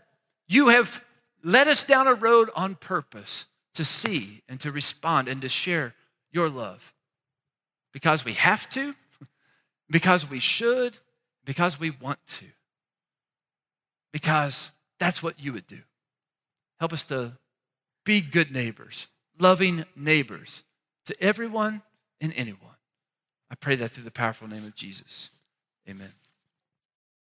you 0.48 0.68
have 0.68 1.05
led 1.44 1.68
us 1.68 1.84
down 1.84 2.07
a 2.07 2.14
road 2.14 2.51
on 2.57 2.74
purpose 2.74 3.46
to 3.74 3.84
see 3.84 4.42
and 4.48 4.61
to 4.61 4.72
respond 4.72 5.28
and 5.28 5.40
to 5.42 5.48
share 5.48 5.94
your 6.32 6.48
love 6.48 6.92
because 7.92 8.24
we 8.24 8.32
have 8.32 8.68
to, 8.70 8.94
because 9.91 10.30
we 10.30 10.41
should, 10.41 10.99
because 11.45 11.80
we 11.80 11.91
want 11.91 12.18
to, 12.26 12.47
because 14.12 14.70
that's 14.99 15.22
what 15.22 15.38
you 15.38 15.53
would 15.53 15.66
do. 15.66 15.80
Help 16.78 16.93
us 16.93 17.05
to 17.05 17.32
be 18.05 18.20
good 18.20 18.51
neighbors, 18.51 19.09
loving 19.38 19.84
neighbors 19.97 20.62
to 21.07 21.14
everyone 21.22 21.82
and 22.20 22.32
anyone. 22.36 22.59
I 23.51 23.55
pray 23.57 23.74
that 23.76 23.91
through 23.91 24.05
the 24.05 24.11
powerful 24.11 24.49
name 24.49 24.64
of 24.64 24.74
Jesus. 24.74 25.30
Amen. 25.88 26.12